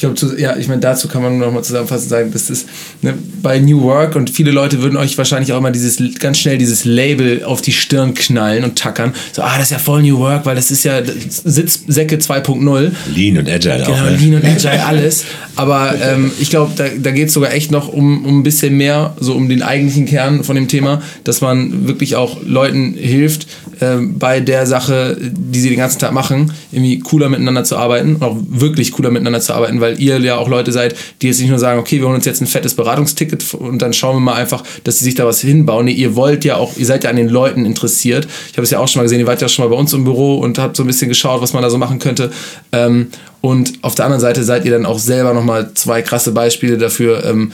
[0.00, 2.66] ich glaube, ja, ich meine, dazu kann man nochmal zusammenfassend sagen, das ist
[3.02, 6.56] ne, bei New Work und viele Leute würden euch wahrscheinlich auch immer dieses ganz schnell
[6.56, 9.12] dieses Label auf die Stirn knallen und tackern.
[9.32, 12.92] So, ah, das ist ja voll New Work, weil das ist ja Sitzsäcke 2.0.
[13.14, 14.06] Lean und Agile genau, auch.
[14.06, 15.24] Genau, Lean und Agile, alles.
[15.56, 18.78] Aber ähm, ich glaube, da, da geht es sogar echt noch um, um ein bisschen
[18.78, 23.46] mehr, so um den eigentlichen Kern von dem Thema, dass man wirklich auch Leuten hilft,
[23.80, 28.16] äh, bei der Sache, die sie den ganzen Tag machen, irgendwie cooler miteinander zu arbeiten,
[28.20, 31.40] auch wirklich cooler miteinander zu arbeiten, weil weil ihr ja auch Leute seid, die jetzt
[31.40, 34.20] nicht nur sagen, okay, wir holen uns jetzt ein fettes Beratungsticket und dann schauen wir
[34.20, 35.86] mal einfach, dass sie sich da was hinbauen.
[35.86, 38.28] Nee, ihr wollt ja auch, ihr seid ja an den Leuten interessiert.
[38.50, 39.92] Ich habe es ja auch schon mal gesehen, ihr wart ja schon mal bei uns
[39.92, 42.30] im Büro und habt so ein bisschen geschaut, was man da so machen könnte.
[42.72, 43.08] Ähm,
[43.40, 47.24] und auf der anderen Seite seid ihr dann auch selber nochmal zwei krasse Beispiele dafür,
[47.24, 47.52] ähm,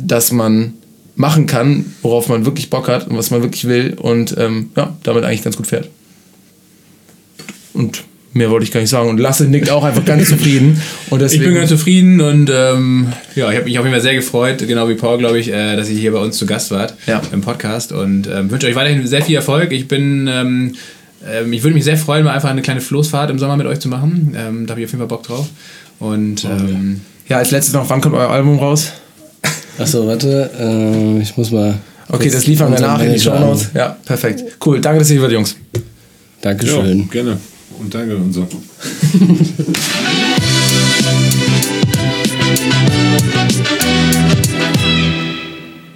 [0.00, 0.74] dass man
[1.18, 4.96] machen kann, worauf man wirklich Bock hat und was man wirklich will und ähm, ja,
[5.02, 5.90] damit eigentlich ganz gut fährt.
[7.74, 8.04] Und
[8.34, 9.08] Mehr wollte ich gar nicht sagen.
[9.08, 10.80] Und Lasse nickt auch einfach ganz zufrieden.
[11.10, 14.14] Und ich bin ganz zufrieden und ähm, ja, ich habe mich auf jeden Fall sehr
[14.14, 16.94] gefreut, genau wie Paul, glaube ich, äh, dass ihr hier bei uns zu Gast wart
[17.06, 17.22] ja.
[17.32, 19.72] im Podcast und ähm, wünsche euch weiterhin sehr viel Erfolg.
[19.72, 20.74] Ich bin, ähm,
[21.26, 23.80] ähm, ich würde mich sehr freuen, mal einfach eine kleine Floßfahrt im Sommer mit euch
[23.80, 24.36] zu machen.
[24.36, 25.48] Ähm, da habe ich auf jeden Fall Bock drauf.
[25.98, 28.92] Und ähm, ja, als letztes noch, wann kommt euer Album raus?
[29.78, 31.74] Achso, warte, äh, ich muss mal.
[32.08, 33.70] Okay, das liefern wir nach in die Show Notes.
[33.74, 34.42] Ja, perfekt.
[34.64, 35.56] Cool, danke, dass ihr hier wart, Jungs.
[36.40, 36.98] Dankeschön.
[36.98, 37.38] Ja, gerne
[37.78, 38.40] und danke und so.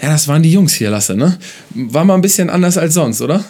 [0.01, 1.39] ja, das waren die Jungs hier, Lasse, ne?
[1.75, 3.45] War mal ein bisschen anders als sonst, oder?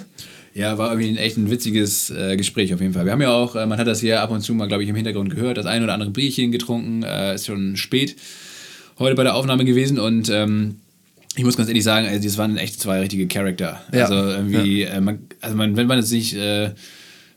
[0.55, 3.05] Ja, war irgendwie ein echt ein witziges äh, Gespräch auf jeden Fall.
[3.05, 4.89] Wir haben ja auch, äh, man hat das hier ab und zu mal, glaube ich,
[4.89, 8.17] im Hintergrund gehört, das ein oder andere Bierchen getrunken, äh, ist schon spät
[8.99, 10.77] heute bei der Aufnahme gewesen und ähm,
[11.37, 13.81] ich muss ganz ehrlich sagen, also das waren echt zwei richtige Charakter.
[13.93, 14.05] Ja.
[14.05, 14.91] Also irgendwie, ja.
[14.91, 16.71] Äh, man, also man, wenn man jetzt nicht äh,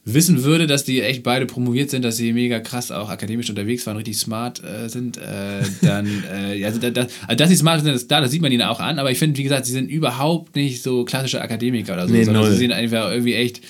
[0.04, 3.88] wissen würde, dass die echt beide promoviert sind, dass sie mega krass auch akademisch unterwegs
[3.88, 7.84] waren, richtig smart äh, sind, äh, dann, äh, also, da, da, also dass sie smart
[7.84, 9.74] sind, das, da, das sieht man ihnen auch an, aber ich finde, wie gesagt, sie
[9.74, 12.52] sind überhaupt nicht so klassische Akademiker oder so, nee, sondern null.
[12.52, 13.62] sie sind einfach irgendwie echt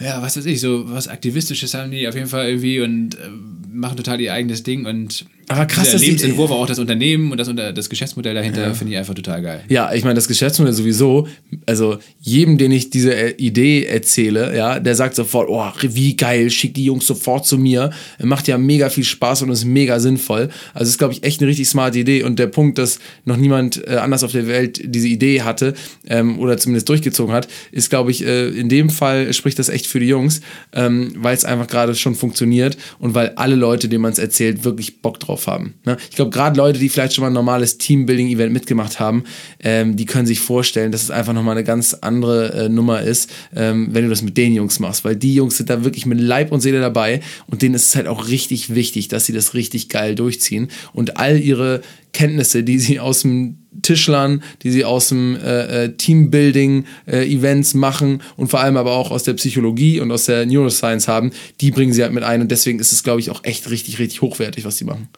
[0.00, 3.28] ja, was weiß ich, so was Aktivistisches haben die auf jeden Fall irgendwie und äh,
[3.72, 7.50] machen total ihr eigenes Ding und aber krass, der Lebensentwurf, auch das Unternehmen und das,
[7.74, 8.74] das Geschäftsmodell dahinter ja.
[8.74, 9.60] finde ich einfach total geil.
[9.68, 11.28] Ja, ich meine, das Geschäftsmodell sowieso,
[11.66, 16.50] also jedem, den ich diese äh, Idee erzähle, ja, der sagt sofort, oh, wie geil,
[16.50, 17.90] schick die Jungs sofort zu mir.
[18.22, 20.50] Macht ja mega viel Spaß und ist mega sinnvoll.
[20.72, 22.22] Also ist, glaube ich, echt eine richtig smarte Idee.
[22.22, 25.74] Und der Punkt, dass noch niemand äh, anders auf der Welt diese Idee hatte
[26.08, 29.86] ähm, oder zumindest durchgezogen hat, ist, glaube ich, äh, in dem Fall spricht das echt
[29.86, 30.40] für die Jungs,
[30.72, 34.64] ähm, weil es einfach gerade schon funktioniert und weil alle Leute, denen man es erzählt,
[34.64, 35.74] wirklich Bock drauf drauf haben.
[35.84, 35.96] Ne?
[36.10, 39.24] Ich glaube, gerade Leute, die vielleicht schon mal ein normales Teambuilding-Event mitgemacht haben,
[39.62, 43.30] ähm, die können sich vorstellen, dass es einfach nochmal eine ganz andere äh, Nummer ist,
[43.54, 45.04] ähm, wenn du das mit den Jungs machst.
[45.04, 47.96] Weil die Jungs sind da wirklich mit Leib und Seele dabei und denen ist es
[47.96, 51.82] halt auch richtig wichtig, dass sie das richtig geil durchziehen und all ihre
[52.12, 58.22] Kenntnisse, die sie aus dem Tischlern, die sie aus dem äh, äh, Teambuilding-Events äh, machen
[58.36, 61.92] und vor allem aber auch aus der Psychologie und aus der Neuroscience haben, die bringen
[61.92, 64.64] sie halt mit ein und deswegen ist es, glaube ich, auch echt richtig, richtig hochwertig,
[64.64, 65.08] was sie machen.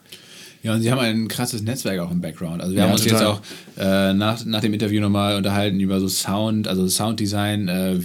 [0.63, 2.61] Ja, und sie haben ein krasses Netzwerk auch im Background.
[2.61, 3.19] Also wir Ja, haben uns total.
[3.19, 3.41] jetzt auch
[3.79, 7.95] äh, nach, nach dem Interview nochmal unterhalten über so Sound, also Sounddesign, äh,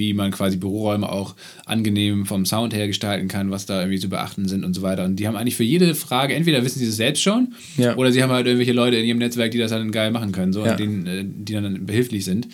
[0.00, 1.36] wie man quasi Büroräume auch
[1.66, 5.04] angenehm vom Sound her gestalten kann, was da irgendwie zu beachten sind und so weiter.
[5.04, 7.94] Und die haben eigentlich für jede Frage, entweder wissen sie es selbst schon, Ja.
[7.96, 10.52] oder sie haben halt irgendwelche Leute in ihrem Netzwerk, die das dann geil machen können,
[10.52, 10.74] so, Ja.
[10.74, 12.48] denen, äh, die dann behilflich sind.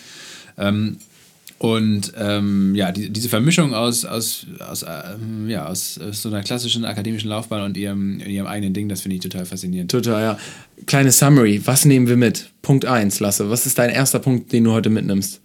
[0.58, 0.96] Ähm,
[1.58, 6.42] und ähm, ja, die, diese Vermischung aus, aus, aus, ähm, ja, aus, aus so einer
[6.42, 9.90] klassischen akademischen Laufbahn und ihrem, ihrem eigenen Ding, das finde ich total faszinierend.
[9.90, 10.38] Total, ja.
[10.84, 12.50] Kleine Summary, was nehmen wir mit?
[12.60, 15.40] Punkt 1, Lasse, was ist dein erster Punkt, den du heute mitnimmst?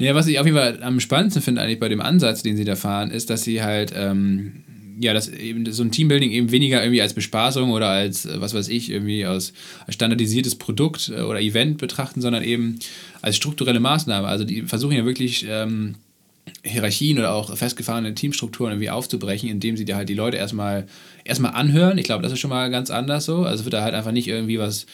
[0.00, 2.64] Ja, was ich auf jeden Fall am spannendsten finde eigentlich bei dem Ansatz, den sie
[2.64, 4.64] da fahren, ist, dass sie halt, ähm,
[5.00, 8.54] ja, dass eben so ein Teambuilding eben weniger irgendwie als Bespaßung oder als, äh, was
[8.54, 9.52] weiß ich, irgendwie als
[9.88, 12.78] standardisiertes Produkt äh, oder Event betrachten, sondern eben
[13.22, 14.26] als strukturelle Maßnahme.
[14.28, 15.96] Also die versuchen ja wirklich ähm,
[16.62, 20.86] Hierarchien oder auch festgefahrene Teamstrukturen irgendwie aufzubrechen, indem sie dir halt die Leute erstmal
[21.24, 21.98] erstmal anhören.
[21.98, 23.42] Ich glaube, das ist schon mal ganz anders so.
[23.42, 24.86] Also wird da halt einfach nicht irgendwie was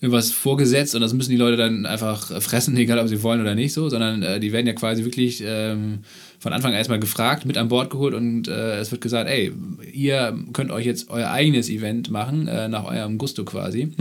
[0.00, 3.54] irgendwas vorgesetzt und das müssen die Leute dann einfach fressen, egal ob sie wollen oder
[3.54, 6.00] nicht so, sondern äh, die werden ja quasi wirklich ähm,
[6.38, 9.52] von Anfang an erstmal gefragt, mit an Bord geholt und äh, es wird gesagt, ey,
[9.92, 13.92] ihr könnt euch jetzt euer eigenes Event machen, äh, nach eurem Gusto quasi.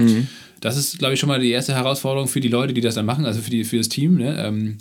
[0.59, 3.05] Das ist, glaube ich, schon mal die erste Herausforderung für die Leute, die das dann
[3.05, 4.17] machen, also für, die, für das Team.
[4.17, 4.35] Ne?
[4.39, 4.77] Ähm,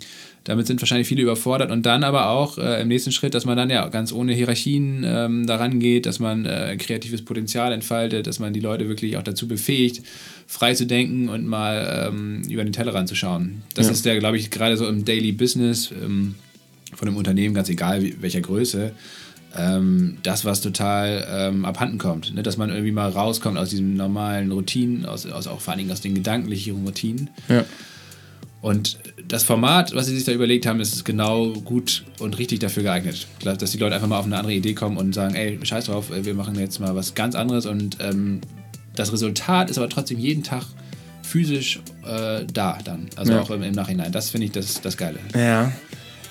[0.47, 3.57] damit sind wahrscheinlich viele überfordert und dann aber auch äh, im nächsten Schritt, dass man
[3.57, 8.39] dann ja ganz ohne Hierarchien ähm, daran geht, dass man äh, kreatives Potenzial entfaltet, dass
[8.39, 10.03] man die Leute wirklich auch dazu befähigt,
[10.47, 13.63] frei zu denken und mal ähm, über den Tellerrand zu schauen.
[13.75, 13.91] Das Ja.
[13.91, 16.35] ist der, glaube ich, gerade so im Daily Business ähm,
[16.95, 18.93] von einem Unternehmen, ganz egal wie, welcher Größe,
[19.57, 22.33] ähm, das, was total ähm, abhanden kommt.
[22.33, 22.41] Ne?
[22.41, 25.91] Dass man irgendwie mal rauskommt aus diesen normalen Routinen, aus, aus auch vor allen Dingen
[25.91, 27.29] aus den gedanklichen Routinen.
[27.49, 27.65] Ja.
[28.61, 28.97] Und
[29.27, 33.27] das Format, was sie sich da überlegt haben, ist genau gut und richtig dafür geeignet.
[33.43, 36.05] Dass die Leute einfach mal auf eine andere Idee kommen und sagen, ey, scheiß drauf,
[36.11, 38.41] wir machen jetzt mal was ganz anderes und ähm,
[38.95, 40.63] das Resultat ist aber trotzdem jeden Tag
[41.21, 43.07] physisch äh, da dann.
[43.15, 43.41] Also Ja.
[43.41, 44.11] auch im, im Nachhinein.
[44.11, 45.19] Das finde ich das, das Geile.
[45.35, 45.71] Ja.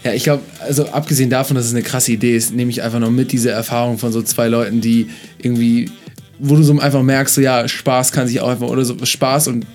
[0.04, 2.98] Ja, ich glaube, also abgesehen davon, dass es eine krasse Idee ist, nehme ich einfach
[3.00, 5.08] noch mit diese Erfahrung von so zwei Leuten, die
[5.38, 5.90] irgendwie,
[6.38, 9.48] wo du so einfach merkst, so ja, Spaß kann sich auch einfach, oder so Spaß
[9.48, 9.66] und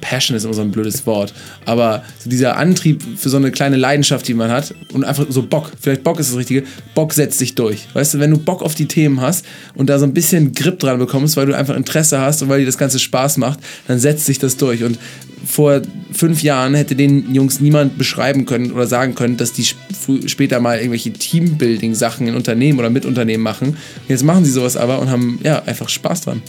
[0.00, 1.32] Passion ist immer so ein blödes Wort,
[1.64, 5.42] aber so dieser Antrieb für so eine kleine Leidenschaft, die man hat und einfach so
[5.42, 6.64] Bock, vielleicht Bock ist das Richtige,
[6.94, 7.86] Bock setzt sich durch.
[7.94, 10.78] Weißt du, wenn du Bock auf die Themen hast und da so ein bisschen Grip
[10.78, 13.98] dran bekommst, weil du einfach Interesse hast und weil dir das Ganze Spaß macht, dann
[13.98, 14.98] setzt sich das durch und
[15.44, 15.82] vor
[16.12, 20.60] fünf Jahren hätte den Jungs niemand beschreiben können oder sagen können, dass die sp- später
[20.60, 23.76] mal irgendwelche Teambuilding-Sachen in Unternehmen oder mit Unternehmen machen.
[24.06, 26.42] Jetzt machen sie sowas aber und haben ja einfach Spaß dran.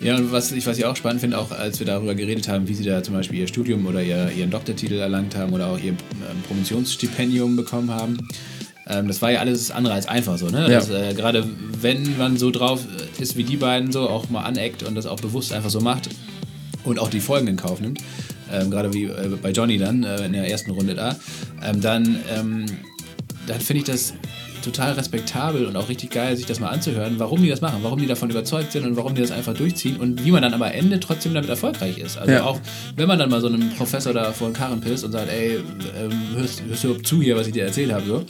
[0.00, 2.68] Ja, und was ich, was ich auch spannend finde, auch als wir darüber geredet haben,
[2.68, 5.78] wie sie da zum Beispiel ihr Studium oder ihr, ihren Doktortitel erlangt haben oder auch
[5.78, 5.96] ihr ähm,
[6.46, 8.18] Promotionsstipendium bekommen haben,
[8.88, 10.48] ähm, das war ja alles andere als einfach so.
[10.48, 10.70] Ne?
[10.70, 10.80] Ja.
[10.80, 11.44] Äh, Gerade
[11.80, 12.84] wenn man so drauf
[13.18, 16.08] ist wie die beiden, so auch mal aneckt und das auch bewusst einfach so macht
[16.84, 18.00] und auch die Folgen in Kauf nimmt,
[18.52, 21.16] ähm, gerade wie äh, bei Johnny dann äh, in der ersten Runde da,
[21.62, 22.66] ähm, dann, ähm,
[23.46, 24.14] dann finde ich das
[24.68, 27.98] total respektabel und auch richtig geil, sich das mal anzuhören, warum die das machen, warum
[27.98, 30.62] die davon überzeugt sind und warum die das einfach durchziehen und wie man dann am
[30.62, 32.18] Ende trotzdem damit erfolgreich ist.
[32.18, 32.44] Also Ja.
[32.44, 32.60] auch
[32.96, 35.56] wenn man dann mal so einem Professor da vor den Karren pisst und sagt, ey,
[35.98, 38.24] ähm, hörst, hörst du zu hier, was ich dir erzählt habe, so.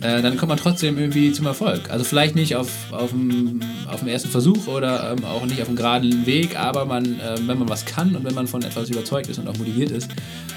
[0.00, 1.82] Äh, dann kommt man trotzdem irgendwie zum Erfolg.
[1.90, 5.68] Also vielleicht nicht auf, auf, dem, auf dem ersten Versuch oder ähm, auch nicht auf
[5.68, 8.90] dem geraden Weg, aber man, ähm, wenn man was kann und wenn man von etwas
[8.90, 10.08] überzeugt ist und auch motiviert ist,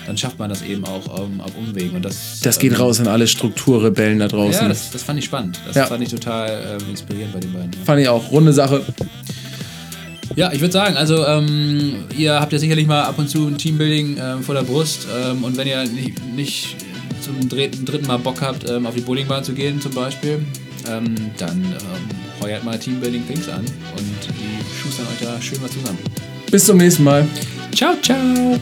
[0.05, 1.95] dann schafft man das eben auch ähm, auf Umwegen.
[1.95, 4.61] Und das, Das geht ähm, raus an alle Strukturrebellen da draußen.
[4.63, 5.59] Ja, das, das fand ich spannend.
[5.67, 5.85] Das Ja.
[5.85, 7.71] fand ich total ähm, inspirierend bei den beiden.
[7.73, 7.79] Ja.
[7.85, 8.31] Fand ich auch.
[8.31, 8.81] Runde Sache.
[10.35, 13.57] Ja, ich würde sagen, also ähm, ihr habt ja sicherlich mal ab und zu ein
[13.57, 16.75] Teambuilding ähm, vor der Brust ähm, und wenn ihr nicht, nicht
[17.21, 20.45] zum dritten, dritten Mal Bock habt, auf die Bowlingbahn zu gehen zum Beispiel,
[20.83, 21.65] dann
[22.39, 25.97] heuert mal Teambuilding Things an und die schustern euch da schön mal zusammen.
[26.51, 27.27] Bis zum nächsten Mal.
[27.73, 28.59] Ciao, ciao!